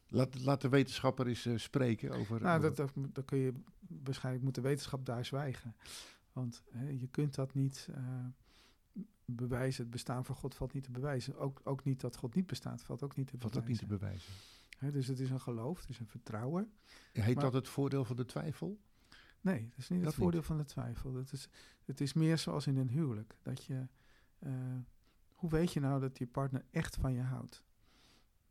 Laat, 0.09 0.41
laat 0.41 0.61
de 0.61 0.69
wetenschapper 0.69 1.27
eens 1.27 1.47
uh, 1.47 1.59
spreken 1.59 2.11
over... 2.11 2.41
Nou, 2.41 2.61
dat, 2.61 2.77
dat, 2.77 3.25
kun 3.25 3.39
je 3.39 3.53
waarschijnlijk 3.89 4.45
moet 4.45 4.55
de 4.55 4.61
wetenschap 4.61 5.07
daar 5.07 5.25
zwijgen. 5.25 5.77
Want 6.33 6.63
hè, 6.71 6.89
je 6.89 7.07
kunt 7.07 7.35
dat 7.35 7.55
niet 7.55 7.89
uh, 7.91 9.05
bewijzen. 9.25 9.83
Het 9.83 9.93
bestaan 9.93 10.25
van 10.25 10.35
God 10.35 10.55
valt 10.55 10.73
niet 10.73 10.85
te 10.85 10.91
bewijzen. 10.91 11.39
Ook, 11.39 11.61
ook 11.65 11.85
niet 11.85 12.01
dat 12.01 12.17
God 12.17 12.35
niet 12.35 12.47
bestaat, 12.47 12.83
valt 12.83 13.03
ook 13.03 13.17
niet 13.17 13.27
te 13.27 13.37
bewijzen. 13.37 13.63
Valt 13.63 13.65
ook 13.65 13.71
niet 13.71 13.89
te 13.89 13.99
bewijzen. 13.99 14.33
Hè, 14.79 14.91
dus 14.91 15.07
het 15.07 15.21
is 15.21 15.31
een 15.31 15.41
geloof, 15.41 15.81
het 15.81 15.89
is 15.89 15.99
een 15.99 16.07
vertrouwen. 16.07 16.73
Heet 17.13 17.35
maar, 17.35 17.45
dat 17.45 17.53
het 17.53 17.69
voordeel 17.69 18.05
van 18.05 18.17
de 18.17 18.25
twijfel? 18.25 18.81
Nee, 19.47 19.69
dat 19.69 19.79
is 19.79 19.89
niet 19.89 19.99
dat 20.03 20.09
het 20.09 20.23
voordeel 20.23 20.39
niet. 20.39 20.49
van 20.49 20.59
de 20.59 20.65
twijfel. 20.65 21.15
Het 21.15 21.33
is, 21.33 21.49
het 21.85 22.01
is 22.01 22.13
meer 22.13 22.39
zoals 22.39 22.67
in 22.67 22.77
een 22.77 22.89
huwelijk. 22.89 23.37
Dat 23.43 23.65
je, 23.65 23.87
uh, 24.39 24.53
hoe 25.33 25.51
weet 25.51 25.73
je 25.73 25.81
nou 25.81 26.01
dat 26.01 26.19
je 26.19 26.27
partner 26.27 26.65
echt 26.71 26.97
van 26.97 27.13
je 27.13 27.21
houdt? 27.21 27.65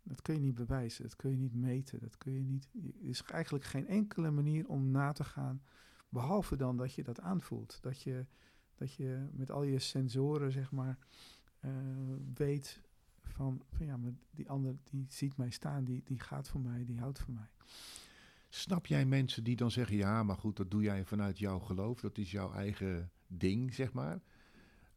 Dat 0.04 0.22
kun 0.22 0.34
je 0.34 0.40
niet 0.40 0.56
bewijzen, 0.56 1.04
dat 1.04 1.16
kun 1.16 1.32
je 1.32 1.38
niet 1.38 1.54
meten, 1.54 2.00
dat 2.00 2.18
kun 2.18 2.34
je 2.34 2.44
niet. 2.44 2.70
Er 2.74 3.10
is 3.10 3.24
eigenlijk 3.24 3.66
geen 3.66 3.88
enkele 3.88 4.32
manier 4.32 4.68
om 4.68 4.92
na 4.92 5.12
te 5.12 5.24
gaan, 5.24 5.62
behalve 6.10 6.56
dan 6.56 6.78
dat 6.78 6.94
je 6.94 7.04
dat 7.04 7.20
aanvoelt. 7.20 7.78
Dat 7.82 8.02
je, 8.02 8.26
dat 8.76 8.94
je 8.94 9.28
met 9.32 9.52
al 9.52 9.64
je 9.64 9.80
sensoren, 9.80 10.52
zeg 10.52 10.72
maar, 10.72 10.98
uh, 11.66 11.72
weet 12.34 12.82
van, 13.24 13.62
van 13.70 13.86
ja, 13.86 13.98
maar 13.98 14.12
die 14.32 14.50
ander 14.50 14.76
die 14.84 15.06
ziet 15.10 15.38
mij 15.38 15.50
staan, 15.50 15.84
die, 15.84 16.02
die 16.04 16.20
gaat 16.20 16.50
voor 16.50 16.62
mij, 16.62 16.86
die 16.86 17.00
houdt 17.00 17.20
van 17.20 17.34
mij. 17.34 17.50
Snap 18.56 18.86
jij 18.86 19.06
mensen 19.06 19.44
die 19.44 19.56
dan 19.56 19.72
zeggen, 19.72 19.96
ja, 19.96 20.24
maar 20.24 20.38
goed, 20.38 20.58
dat 20.58 20.72
doe 20.72 20.82
jij 20.82 21.06
vanuit 21.06 21.40
jouw 21.40 21.60
geloof, 21.60 22.00
dat 22.00 22.18
is 22.18 22.32
jouw 22.32 22.54
eigen 22.54 23.12
ding, 23.28 23.74
zeg 23.74 23.94
maar. 23.94 24.22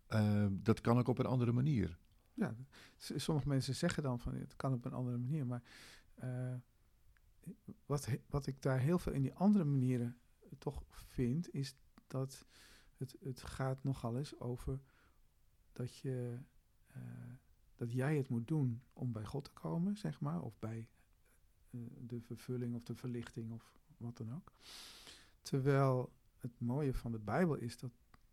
Uh, 0.08 0.46
dat 0.50 0.80
kan 0.80 0.98
ook 0.98 1.08
op 1.08 1.18
een 1.18 1.26
andere 1.26 1.52
manier. 1.52 1.98
Ja, 2.34 2.56
sommige 2.96 3.48
mensen 3.48 3.74
zeggen 3.74 4.02
dan 4.02 4.20
van 4.20 4.34
het 4.34 4.56
kan 4.56 4.72
op 4.72 4.84
een 4.84 4.92
andere 4.92 5.16
manier, 5.18 5.46
maar 5.46 5.62
uh, 6.24 6.54
wat, 7.86 8.08
wat 8.26 8.46
ik 8.46 8.62
daar 8.62 8.78
heel 8.78 8.98
veel 8.98 9.12
in 9.12 9.22
die 9.22 9.34
andere 9.34 9.64
manieren 9.64 10.18
toch 10.58 10.82
vind, 10.90 11.54
is 11.54 11.76
dat 12.06 12.44
het, 12.96 13.16
het 13.20 13.42
gaat 13.42 13.84
nogal 13.84 14.18
eens 14.18 14.40
over 14.40 14.80
dat 15.72 15.96
je 15.96 16.38
uh, 16.96 17.02
dat 17.74 17.92
jij 17.92 18.16
het 18.16 18.28
moet 18.28 18.48
doen 18.48 18.82
om 18.92 19.12
bij 19.12 19.24
God 19.24 19.44
te 19.44 19.52
komen, 19.52 19.96
zeg 19.96 20.20
maar, 20.20 20.42
of 20.42 20.58
bij 20.58 20.88
de 22.06 22.20
vervulling 22.20 22.74
of 22.74 22.82
de 22.82 22.94
verlichting 22.94 23.52
of 23.52 23.72
wat 23.96 24.16
dan 24.16 24.34
ook. 24.34 24.52
Terwijl 25.42 26.12
het 26.38 26.60
mooie 26.60 26.94
van 26.94 27.12
de 27.12 27.18
Bijbel 27.18 27.54
is 27.54 27.78
dat 27.78 27.90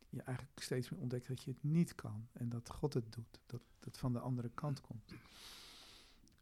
je 0.10 0.22
eigenlijk 0.22 0.60
steeds 0.62 0.90
meer 0.90 1.00
ontdekt 1.00 1.28
dat 1.28 1.44
je 1.44 1.52
het 1.52 1.64
niet 1.64 1.96
kan. 1.96 2.28
En 2.32 2.50
dat 2.50 2.70
God 2.70 2.94
het 2.94 3.14
doet. 3.14 3.40
Dat 3.46 3.62
het 3.80 3.98
van 3.98 4.14
de 4.14 4.20
andere 4.20 4.50
kant 4.50 4.82
komt. 4.82 5.14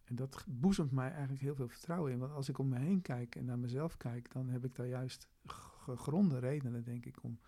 En 0.03 0.15
dat 0.15 0.43
boezemt 0.47 0.91
mij 0.91 1.11
eigenlijk 1.11 1.41
heel 1.41 1.55
veel 1.55 1.67
vertrouwen 1.67 2.11
in. 2.11 2.19
Want 2.19 2.31
als 2.31 2.49
ik 2.49 2.57
om 2.57 2.67
me 2.67 2.79
heen 2.79 3.01
kijk 3.01 3.35
en 3.35 3.45
naar 3.45 3.59
mezelf 3.59 3.97
kijk, 3.97 4.31
dan 4.31 4.49
heb 4.49 4.65
ik 4.65 4.75
daar 4.75 4.87
juist 4.87 5.27
gegronde 5.45 6.39
redenen, 6.39 6.83
denk 6.83 7.05
ik, 7.05 7.23
om 7.23 7.39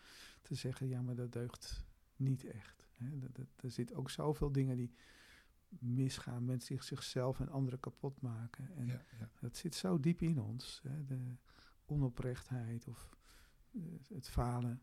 te 0.41 0.55
zeggen: 0.55 0.87
ja, 0.87 1.01
maar 1.01 1.15
dat 1.15 1.31
deugt 1.31 1.85
niet 2.15 2.45
echt. 2.45 2.87
Er 3.55 3.71
zit 3.71 3.93
ook 3.93 4.09
zoveel 4.09 4.51
dingen 4.51 4.77
die 4.77 4.93
misgaan, 5.69 6.45
mensen 6.45 6.75
zich 6.75 6.83
zichzelf 6.83 7.39
en 7.39 7.49
anderen 7.49 7.79
kapot 7.79 8.21
maken. 8.21 8.75
En 8.75 8.85
ja, 8.85 9.05
ja. 9.19 9.29
dat 9.39 9.57
zit 9.57 9.75
zo 9.75 9.99
diep 9.99 10.21
in 10.21 10.41
ons. 10.41 10.81
Hè. 10.83 11.05
De 11.05 11.35
onoprechtheid 11.85 12.87
of 12.87 13.09
uh, 13.71 13.83
het 14.07 14.29
falen. 14.29 14.81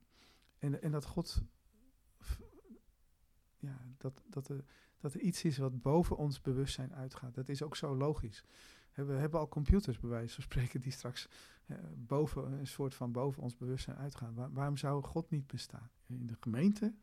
En, 0.59 0.83
en 0.83 0.91
dat 0.91 1.05
God, 1.05 1.43
ja, 3.57 3.87
dat, 3.99 4.23
dat, 4.29 4.49
er, 4.49 4.65
dat 4.99 5.15
er 5.15 5.21
iets 5.21 5.45
is 5.45 5.59
wat 5.59 5.83
boven 5.83 6.17
ons 6.17 6.41
bewustzijn 6.41 6.95
uitgaat. 6.95 7.35
Dat 7.35 7.49
is 7.49 7.63
ook 7.63 7.77
zo 7.77 7.97
logisch. 7.97 8.45
We 8.95 9.13
hebben 9.13 9.41
al 9.41 9.49
computers, 9.49 9.99
bij 9.99 10.11
wijze 10.11 10.35
van 10.35 10.43
spreken, 10.43 10.81
die 10.81 10.93
straks 10.93 11.29
eh, 11.67 11.77
boven, 11.97 12.53
een 12.53 12.67
soort 12.67 12.95
van 12.95 13.13
boven 13.13 13.43
ons 13.43 13.57
bewustzijn 13.57 13.97
uitgaan. 13.97 14.35
Waar, 14.35 14.53
waarom 14.53 14.77
zou 14.77 15.03
God 15.03 15.31
niet 15.31 15.47
bestaan? 15.47 15.91
In 16.07 16.27
de 16.27 16.37
gemeente 16.41 16.95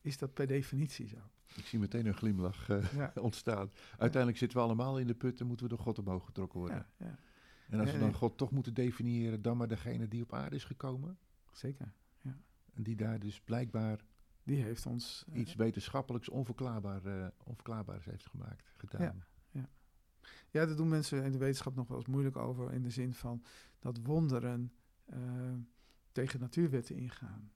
is 0.00 0.18
dat 0.18 0.32
per 0.34 0.46
definitie 0.46 1.08
zo. 1.08 1.30
Ik 1.56 1.66
zie 1.66 1.78
meteen 1.78 2.06
een 2.06 2.14
glimlach 2.14 2.68
uh, 2.68 2.92
ja. 2.92 3.12
ontstaan. 3.20 3.70
Uiteindelijk 3.90 4.38
zitten 4.38 4.58
we 4.58 4.64
allemaal 4.64 4.98
in 4.98 5.06
de 5.06 5.14
put 5.14 5.40
en 5.40 5.46
moeten 5.46 5.68
we 5.68 5.74
door 5.74 5.84
God 5.84 5.98
omhoog 5.98 6.24
getrokken 6.24 6.58
worden. 6.58 6.86
Ja, 6.96 7.06
ja. 7.06 7.18
En 7.68 7.80
als 7.80 7.92
we 7.92 7.98
dan 7.98 8.14
God 8.14 8.36
toch 8.36 8.50
moeten 8.50 8.74
definiëren, 8.74 9.42
dan 9.42 9.56
maar 9.56 9.68
degene 9.68 10.08
die 10.08 10.22
op 10.22 10.32
aarde 10.32 10.56
is 10.56 10.64
gekomen. 10.64 11.18
Zeker. 11.52 11.92
En 12.74 12.82
die 12.82 12.96
daar 12.96 13.18
dus 13.18 13.40
blijkbaar 13.40 14.04
die 14.42 14.62
heeft 14.62 14.86
ons 14.86 15.24
uh, 15.28 15.38
iets 15.38 15.54
wetenschappelijks 15.54 16.28
onverklaarbaar, 16.28 17.06
uh, 17.06 17.26
onverklaarbaars 17.44 18.04
heeft 18.04 18.26
gemaakt, 18.26 18.72
gedaan. 18.76 19.00
Ja, 19.00 19.14
ja. 19.50 19.68
ja, 20.50 20.66
daar 20.66 20.76
doen 20.76 20.88
mensen 20.88 21.24
in 21.24 21.32
de 21.32 21.38
wetenschap 21.38 21.74
nog 21.74 21.88
wel 21.88 21.96
eens 21.96 22.06
moeilijk 22.06 22.36
over. 22.36 22.72
In 22.72 22.82
de 22.82 22.90
zin 22.90 23.14
van 23.14 23.44
dat 23.78 23.98
wonderen 24.02 24.72
tegen 26.12 26.40
natuurwetten 26.40 26.96
ingaan. 26.96 27.52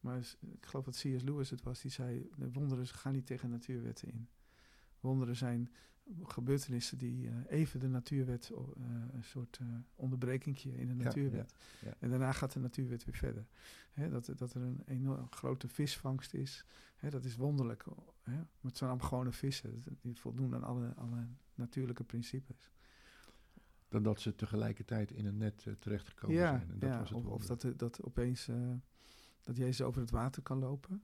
Maar 0.00 0.18
ik 0.40 0.66
geloof 0.66 0.84
dat 0.84 0.94
C.S. 0.94 1.22
Lewis 1.22 1.50
het 1.50 1.62
was, 1.62 1.80
die 1.80 1.90
zei: 1.90 2.28
de 2.36 2.52
wonderen 2.52 2.86
gaan 2.86 3.12
niet 3.12 3.26
tegen 3.26 3.50
natuurwetten 3.50 4.08
in. 4.08 4.28
Wonderen 5.00 5.36
zijn 5.36 5.70
gebeurtenissen 6.22 6.98
die 6.98 7.26
uh, 7.26 7.34
even 7.48 7.80
de 7.80 7.88
natuurwet, 7.88 8.50
uh, 8.50 8.58
een 9.12 9.24
soort 9.24 9.58
uh, 9.62 9.68
onderbrekingje 9.94 10.76
in 10.76 10.86
de 10.86 10.94
natuurwet. 10.94 11.54
Ja, 11.80 11.88
ja, 11.88 11.94
en 11.98 12.10
daarna 12.10 12.32
gaat 12.32 12.52
de 12.52 12.60
natuurwet 12.60 13.04
weer 13.04 13.14
verder. 13.14 13.46
Hè, 13.92 14.10
dat, 14.10 14.32
dat 14.36 14.54
er 14.54 14.62
een 14.62 14.82
enorm 14.86 15.26
grote 15.30 15.68
visvangst 15.68 16.34
is, 16.34 16.64
hè, 16.96 17.10
dat 17.10 17.24
is 17.24 17.36
wonderlijk. 17.36 17.84
Hè, 18.22 18.32
maar 18.32 18.46
het 18.62 18.76
zijn 18.76 18.90
allemaal 18.90 19.08
gewone 19.08 19.32
vissen, 19.32 19.82
die 20.00 20.20
voldoen 20.20 20.54
aan 20.54 20.64
alle, 20.64 20.94
alle 20.94 21.26
natuurlijke 21.54 22.04
principes. 22.04 22.70
Dan 23.88 24.02
dat 24.02 24.20
ze 24.20 24.34
tegelijkertijd 24.34 25.10
in 25.10 25.26
een 25.26 25.36
net 25.36 25.66
terechtgekomen 25.78 26.36
zijn. 26.36 26.70
En 26.70 26.78
dat 26.78 26.90
ja, 26.90 26.98
was 26.98 27.10
het 27.10 27.18
of, 27.18 27.26
of 27.26 27.46
dat, 27.46 27.66
dat 27.76 28.02
opeens, 28.02 28.48
dat 29.48 29.56
Jezus 29.56 29.82
over 29.86 30.00
het 30.00 30.10
water 30.10 30.42
kan 30.42 30.58
lopen. 30.58 31.02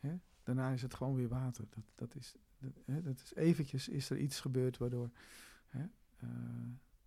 Hè? 0.00 0.14
Daarna 0.42 0.70
is 0.70 0.82
het 0.82 0.94
gewoon 0.94 1.14
weer 1.14 1.28
water. 1.28 1.64
Dat, 1.70 1.84
dat, 1.94 2.14
is, 2.14 2.34
dat, 2.58 2.72
hè, 2.84 3.02
dat 3.02 3.22
is 3.22 3.34
eventjes 3.34 3.88
is 3.88 4.10
er 4.10 4.18
iets 4.18 4.40
gebeurd 4.40 4.78
waardoor 4.78 5.10
hè, 5.66 5.84
uh, 6.24 6.30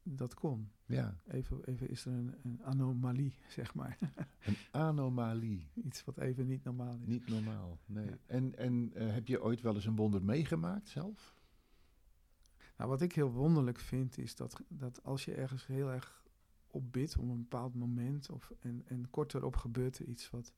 dat 0.03 0.33
kon. 0.33 0.71
Ja. 0.85 1.19
Even, 1.27 1.63
even 1.65 1.89
is 1.89 2.05
er 2.05 2.11
een, 2.11 2.35
een 2.43 2.63
anomalie, 2.63 3.33
zeg 3.57 3.73
maar. 3.73 3.97
Een 4.39 4.57
anomalie. 4.71 5.67
iets 5.73 6.03
wat 6.03 6.17
even 6.17 6.47
niet 6.47 6.63
normaal 6.63 6.99
is. 7.01 7.07
Niet 7.07 7.27
normaal, 7.27 7.79
nee. 7.85 8.05
Ja. 8.05 8.17
En, 8.25 8.57
en 8.57 8.91
uh, 8.95 9.13
heb 9.13 9.27
je 9.27 9.43
ooit 9.43 9.61
wel 9.61 9.75
eens 9.75 9.85
een 9.85 9.95
wonder 9.95 10.23
meegemaakt 10.23 10.89
zelf? 10.89 11.35
Nou, 12.77 12.89
wat 12.89 13.01
ik 13.01 13.13
heel 13.13 13.31
wonderlijk 13.31 13.79
vind, 13.79 14.17
is 14.17 14.35
dat, 14.35 14.61
dat 14.67 15.03
als 15.03 15.25
je 15.25 15.33
ergens 15.33 15.65
heel 15.65 15.91
erg 15.91 16.18
op 16.71 16.91
bidt 16.91 17.17
om 17.17 17.29
een 17.29 17.41
bepaald 17.41 17.75
moment, 17.75 18.29
of, 18.29 18.53
en, 18.59 18.83
en 18.85 19.09
kort 19.09 19.33
erop 19.33 19.55
gebeurt 19.55 19.99
er 19.99 20.05
iets 20.05 20.29
wat, 20.29 20.53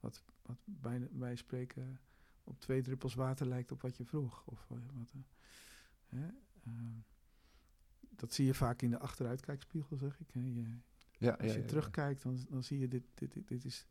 wat, 0.00 0.22
wat 0.42 0.58
bij, 0.64 1.08
wij 1.12 1.36
spreken 1.36 2.00
op 2.44 2.60
twee 2.60 2.82
druppels 2.82 3.14
water 3.14 3.46
lijkt 3.46 3.72
op 3.72 3.82
wat 3.82 3.96
je 3.96 4.04
vroeg. 4.04 4.46
Of 4.46 4.66
wat, 4.68 5.12
uh, 5.14 5.22
hè, 6.06 6.28
uh, 6.66 6.72
dat 8.10 8.32
zie 8.32 8.46
je 8.46 8.54
vaak 8.54 8.82
in 8.82 8.90
de 8.90 8.98
achteruitkijkspiegel, 8.98 9.96
zeg 9.96 10.20
ik. 10.20 10.30
Hè. 10.30 10.40
Je, 10.40 10.78
ja, 11.18 11.32
als 11.32 11.50
je 11.50 11.56
ja, 11.56 11.62
ja, 11.62 11.66
terugkijkt, 11.66 12.22
dan, 12.22 12.38
dan 12.48 12.64
zie 12.64 12.78
je 12.78 12.88
dit, 12.88 13.04
dit, 13.14 13.32
dit, 13.32 13.48
dit 13.48 13.64
is 13.64 13.86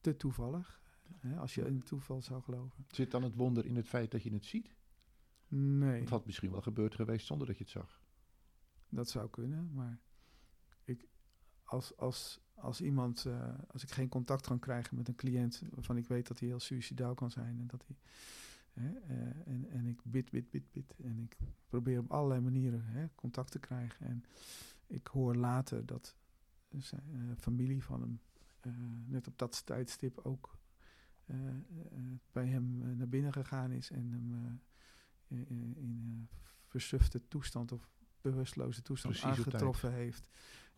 te 0.00 0.16
toevallig. 0.16 0.80
Hè, 1.16 1.36
als 1.36 1.54
je 1.54 1.66
in 1.66 1.82
toeval 1.82 2.22
zou 2.22 2.42
geloven. 2.42 2.86
Zit 2.90 3.10
dan 3.10 3.22
het 3.22 3.34
wonder 3.34 3.66
in 3.66 3.76
het 3.76 3.88
feit 3.88 4.10
dat 4.10 4.22
je 4.22 4.32
het 4.32 4.44
ziet? 4.44 4.74
Nee. 5.48 6.00
Het 6.00 6.08
had 6.08 6.26
misschien 6.26 6.50
wel 6.50 6.62
gebeurd 6.62 6.94
geweest 6.94 7.26
zonder 7.26 7.46
dat 7.46 7.56
je 7.56 7.62
het 7.62 7.72
zag. 7.72 8.02
Dat 8.88 9.08
zou 9.08 9.30
kunnen, 9.30 9.72
maar 9.72 10.00
als, 11.72 11.96
als, 11.96 12.40
als 12.54 12.80
iemand, 12.80 13.24
uh, 13.26 13.54
als 13.70 13.82
ik 13.82 13.90
geen 13.90 14.08
contact 14.08 14.46
kan 14.46 14.58
krijgen 14.58 14.96
met 14.96 15.08
een 15.08 15.14
cliënt 15.14 15.62
waarvan 15.70 15.96
ik 15.96 16.06
weet 16.06 16.26
dat 16.26 16.38
hij 16.38 16.48
heel 16.48 16.60
suicidaal 16.60 17.14
kan 17.14 17.30
zijn 17.30 17.58
en 17.58 17.66
dat 17.66 17.84
hij. 17.86 17.96
Hè, 18.72 18.90
uh, 18.90 19.46
en, 19.46 19.70
en 19.70 19.86
ik 19.86 20.00
bid, 20.04 20.30
bid, 20.30 20.50
bid, 20.50 20.72
bid. 20.72 20.94
En 21.02 21.18
ik 21.18 21.36
probeer 21.66 21.98
op 21.98 22.10
allerlei 22.10 22.40
manieren 22.40 22.84
hè, 22.84 23.06
contact 23.14 23.50
te 23.50 23.58
krijgen. 23.58 24.06
En 24.06 24.24
ik 24.86 25.06
hoor 25.06 25.34
later 25.36 25.86
dat 25.86 26.16
zijn 26.78 27.10
uh, 27.14 27.36
familie 27.36 27.82
van 27.82 28.00
hem 28.00 28.20
net 29.06 29.26
op 29.26 29.38
dat 29.38 29.66
tijdstip 29.66 30.18
ook 30.18 30.60
bij 32.32 32.46
hem 32.46 32.96
naar 32.96 33.08
binnen 33.08 33.32
gegaan 33.32 33.70
is 33.72 33.90
en 33.90 34.10
hem 34.10 34.60
in, 35.26 35.76
in 35.76 36.28
versufte 36.66 37.28
toestand 37.28 37.72
of 37.72 37.88
bewusteloze 38.20 38.82
toestand 38.82 39.20
Precies 39.20 39.38
aangetroffen 39.38 39.92
heeft 39.92 40.28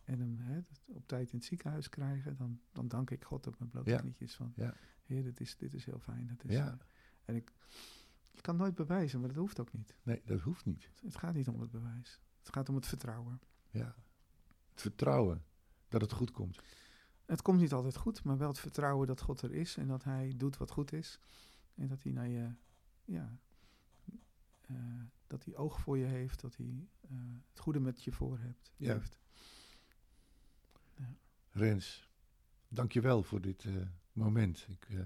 en 0.04 0.18
hem 0.20 0.38
hè, 0.38 0.60
op 0.86 1.06
tijd 1.06 1.30
in 1.32 1.38
het 1.38 1.46
ziekenhuis 1.46 1.88
krijgen, 1.88 2.36
dan, 2.36 2.60
dan 2.72 2.88
dank 2.88 3.10
ik 3.10 3.24
God 3.24 3.46
op 3.46 3.58
mijn 3.58 3.70
blote 3.70 3.90
Ja. 3.90 3.98
knietjes 3.98 4.34
van, 4.34 4.52
Ja. 4.56 4.74
heer, 5.02 5.22
dit 5.22 5.40
is, 5.40 5.56
dit 5.56 5.74
is 5.74 5.84
heel 5.84 5.98
fijn. 5.98 6.26
Dat 6.26 6.44
is, 6.44 6.56
Ja. 6.56 6.66
eh, 6.72 6.78
En 7.24 7.34
ik, 7.34 7.52
ik 8.32 8.42
kan 8.42 8.56
nooit 8.56 8.74
bewijzen, 8.74 9.18
maar 9.20 9.28
dat 9.28 9.36
hoeft 9.38 9.60
ook 9.60 9.72
niet. 9.72 9.94
Nee, 10.02 10.22
dat 10.24 10.40
hoeft 10.40 10.64
niet. 10.64 10.90
Het 11.02 11.16
gaat 11.16 11.34
niet 11.34 11.48
om 11.48 11.60
het 11.60 11.70
bewijs. 11.70 12.20
Het 12.38 12.52
gaat 12.54 12.68
om 12.68 12.74
het 12.74 12.86
vertrouwen. 12.86 13.40
Ja. 13.70 13.94
Het 14.70 14.80
vertrouwen 14.80 15.44
dat 15.88 16.00
het 16.00 16.12
goed 16.12 16.30
komt. 16.30 16.60
Het 17.26 17.42
komt 17.42 17.60
niet 17.60 17.72
altijd 17.72 17.96
goed, 17.96 18.24
maar 18.24 18.38
wel 18.38 18.48
het 18.48 18.58
vertrouwen 18.58 19.06
dat 19.06 19.20
God 19.20 19.42
er 19.42 19.52
is 19.52 19.76
en 19.76 19.86
dat 19.88 20.04
Hij 20.04 20.32
doet 20.36 20.56
wat 20.56 20.70
goed 20.70 20.92
is. 20.92 21.18
En 21.74 21.88
dat 21.88 22.02
Hij 22.02 22.12
naar 22.12 22.28
je, 22.28 22.50
ja, 23.04 23.38
eh, 24.60 24.76
dat 25.26 25.44
Hij 25.44 25.56
oog 25.56 25.80
voor 25.80 25.98
je 25.98 26.04
heeft, 26.04 26.40
dat 26.40 26.56
Hij 26.56 26.88
eh, 27.00 27.16
het 27.50 27.58
goede 27.58 27.80
met 27.80 28.04
je 28.04 28.12
voor 28.12 28.38
hebt. 28.38 28.72
Ja. 28.76 28.92
heeft. 28.92 29.18
Rens, 31.56 32.10
dank 32.68 32.92
je 32.92 33.00
wel 33.00 33.22
voor 33.22 33.40
dit 33.40 33.64
eh, 33.64 33.72
moment. 34.12 34.66
Ik, 34.68 34.86
eh, 34.88 34.98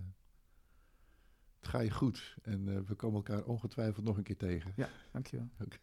het 1.58 1.68
gaat 1.68 1.82
je 1.82 1.90
goed 1.90 2.36
en 2.42 2.68
eh, 2.68 2.80
we 2.80 2.94
komen 2.94 3.16
elkaar 3.16 3.44
ongetwijfeld 3.44 4.04
nog 4.04 4.16
een 4.16 4.22
keer 4.22 4.36
tegen. 4.36 4.72
Ja, 4.76 4.88
dankjewel. 5.12 5.48
Oké. 5.60 5.78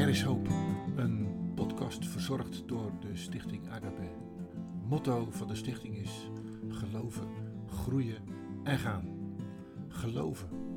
Er 0.00 0.08
is 0.08 0.22
hoop. 0.22 0.48
Een 0.96 1.52
podcast 1.54 2.06
verzorgd 2.06 2.68
door 2.68 2.92
de 3.00 3.16
Stichting 3.16 3.68
Agape. 3.68 4.10
Motto 4.84 5.30
van 5.30 5.48
de 5.48 5.54
stichting 5.54 5.96
is 5.96 6.30
geloven, 6.68 7.28
groeien 7.66 8.22
en 8.64 8.78
gaan. 8.78 9.36
Geloven, 9.88 10.67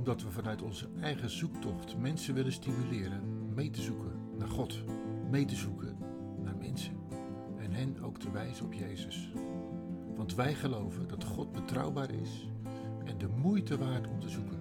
omdat 0.00 0.22
we 0.22 0.30
vanuit 0.30 0.62
onze 0.62 0.88
eigen 1.00 1.30
zoektocht 1.30 1.96
mensen 1.96 2.34
willen 2.34 2.52
stimuleren 2.52 3.22
mee 3.54 3.70
te 3.70 3.82
zoeken 3.82 4.12
naar 4.38 4.48
God, 4.48 4.84
mee 5.30 5.44
te 5.44 5.54
zoeken 5.54 5.96
naar 6.42 6.56
mensen 6.56 6.94
en 7.56 7.72
hen 7.72 8.02
ook 8.02 8.18
te 8.18 8.30
wijzen 8.30 8.64
op 8.64 8.72
Jezus. 8.72 9.32
Want 10.16 10.34
wij 10.34 10.54
geloven 10.54 11.08
dat 11.08 11.24
God 11.24 11.52
betrouwbaar 11.52 12.10
is 12.10 12.48
en 13.04 13.18
de 13.18 13.28
moeite 13.28 13.78
waard 13.78 14.06
om 14.06 14.20
te 14.20 14.28
zoeken. 14.28 14.58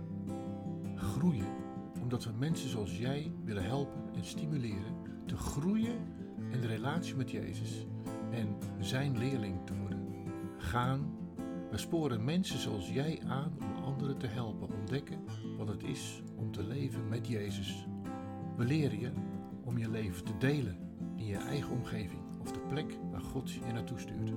Groeien, 0.96 1.54
omdat 2.02 2.24
we 2.24 2.32
mensen 2.40 2.70
zoals 2.70 2.98
jij 2.98 3.32
willen 3.44 3.64
helpen 3.64 4.02
en 4.16 4.26
stimuleren 4.26 4.96
te 5.26 5.38
groeien 5.38 5.98
in 6.52 6.62
de 6.62 6.68
relatie 6.68 7.16
met 7.16 7.32
Jezus 7.32 7.86
en 8.32 8.58
zijn 8.80 9.18
leerling 9.18 9.66
te 9.66 9.76
worden. 9.76 10.08
Gaan, 10.58 11.18
we 11.72 11.78
sporen 11.78 12.24
mensen 12.24 12.60
zoals 12.60 12.90
jij 12.90 13.22
aan 13.28 13.69
anderen 14.00 14.18
te 14.18 14.36
helpen 14.36 14.70
ontdekken 14.80 15.20
wat 15.58 15.68
het 15.68 15.84
is 15.84 16.22
om 16.36 16.52
te 16.52 16.64
leven 16.64 17.10
met 17.10 17.28
Jezus. 17.28 17.86
We 18.58 18.66
leren 18.66 19.00
je 19.00 19.12
om 19.64 19.78
je 19.78 19.90
leven 19.90 20.26
te 20.26 20.38
delen 20.38 20.78
in 21.16 21.26
je 21.26 21.38
eigen 21.38 21.72
omgeving 21.72 22.22
of 22.42 22.52
de 22.52 22.60
plek 22.60 22.98
waar 23.12 23.22
God 23.22 23.52
je 23.52 23.72
naartoe 23.74 24.00
stuurt. 24.00 24.32